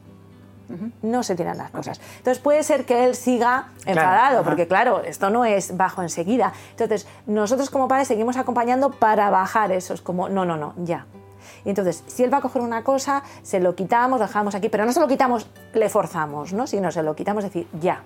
No 1.02 1.22
se 1.22 1.34
tiran 1.34 1.58
las 1.58 1.70
cosas. 1.70 2.00
Entonces 2.18 2.42
puede 2.42 2.62
ser 2.62 2.84
que 2.84 3.04
él 3.04 3.14
siga 3.14 3.68
enfadado, 3.86 4.44
porque 4.44 4.66
claro, 4.66 5.02
esto 5.02 5.30
no 5.30 5.44
es 5.44 5.76
bajo 5.76 6.02
enseguida. 6.02 6.52
Entonces 6.70 7.06
nosotros 7.26 7.70
como 7.70 7.88
padres 7.88 8.08
seguimos 8.08 8.36
acompañando 8.36 8.90
para 8.90 9.30
bajar 9.30 9.72
eso. 9.72 9.94
Es 9.94 10.00
como, 10.00 10.28
no, 10.28 10.44
no, 10.44 10.56
no, 10.56 10.74
ya, 10.78 11.06
y 11.64 11.70
entonces, 11.70 12.02
si 12.06 12.24
él 12.24 12.32
va 12.32 12.38
a 12.38 12.40
coger 12.40 12.62
una 12.62 12.84
cosa, 12.84 13.22
se 13.42 13.60
lo 13.60 13.74
quitamos, 13.74 14.18
lo 14.18 14.26
dejamos 14.26 14.54
aquí, 14.54 14.68
pero 14.68 14.84
no 14.84 14.92
se 14.92 15.00
lo 15.00 15.08
quitamos, 15.08 15.48
le 15.74 15.88
forzamos, 15.88 16.52
¿no? 16.52 16.66
Sino 16.66 16.90
se 16.90 17.02
lo 17.02 17.14
quitamos, 17.14 17.44
decir, 17.44 17.66
ya. 17.80 18.02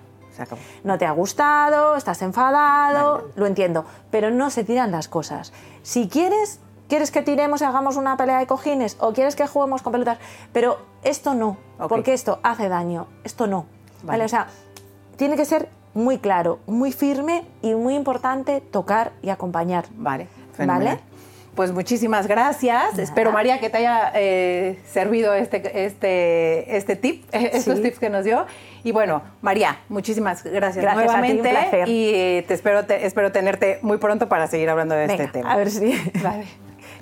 No 0.83 0.97
te 0.97 1.05
ha 1.05 1.11
gustado, 1.11 1.95
estás 1.95 2.21
enfadado, 2.21 3.29
lo 3.37 3.45
entiendo, 3.45 3.85
pero 4.11 4.31
no 4.31 4.49
se 4.49 4.65
tiran 4.65 4.91
las 4.91 5.07
cosas. 5.07 5.53
Si 5.81 6.09
quieres, 6.09 6.59
quieres 6.87 7.11
que 7.11 7.21
tiremos 7.21 7.61
y 7.61 7.63
hagamos 7.63 7.95
una 7.95 8.17
pelea 8.17 8.39
de 8.39 8.47
cojines 8.47 8.97
o 8.99 9.13
quieres 9.13 9.35
que 9.35 9.47
juguemos 9.47 9.81
con 9.81 9.91
pelotas, 9.91 10.17
pero 10.53 10.79
esto 11.03 11.33
no, 11.33 11.57
porque 11.89 12.13
esto 12.13 12.39
hace 12.43 12.69
daño, 12.69 13.07
esto 13.23 13.47
no. 13.47 13.65
¿vale? 14.03 14.23
O 14.23 14.29
sea, 14.29 14.47
tiene 15.17 15.35
que 15.35 15.45
ser 15.45 15.69
muy 15.93 16.19
claro, 16.19 16.59
muy 16.67 16.91
firme 16.91 17.45
y 17.61 17.73
muy 17.73 17.95
importante 17.95 18.61
tocar 18.61 19.13
y 19.21 19.29
acompañar. 19.29 19.85
Vale, 19.95 20.27
¿Vale? 20.57 20.99
Pues 21.55 21.71
muchísimas 21.71 22.27
gracias. 22.27 22.99
Espero, 22.99 23.31
María, 23.31 23.61
que 23.61 23.69
te 23.69 23.77
haya 23.77 24.11
eh, 24.13 24.77
servido 24.85 25.33
este, 25.33 25.85
este, 25.85 26.75
este 26.75 26.97
tip, 26.97 27.23
estos 27.31 27.81
tips 27.81 27.97
que 27.97 28.09
nos 28.09 28.25
dio. 28.25 28.45
Y 28.83 28.91
bueno, 28.91 29.21
María, 29.41 29.79
muchísimas 29.87 30.43
gracias, 30.43 30.83
nuevamente. 30.93 31.53
Y 31.87 32.41
te 32.41 32.53
espero, 32.53 32.81
espero 32.89 33.31
tenerte 33.31 33.79
muy 33.81 33.97
pronto 33.97 34.27
para 34.27 34.47
seguir 34.47 34.69
hablando 34.69 34.95
de 34.95 35.05
este 35.05 35.27
tema. 35.29 35.53
A 35.53 35.55
ver 35.55 35.71
si. 35.71 35.97
Vale. 36.21 36.45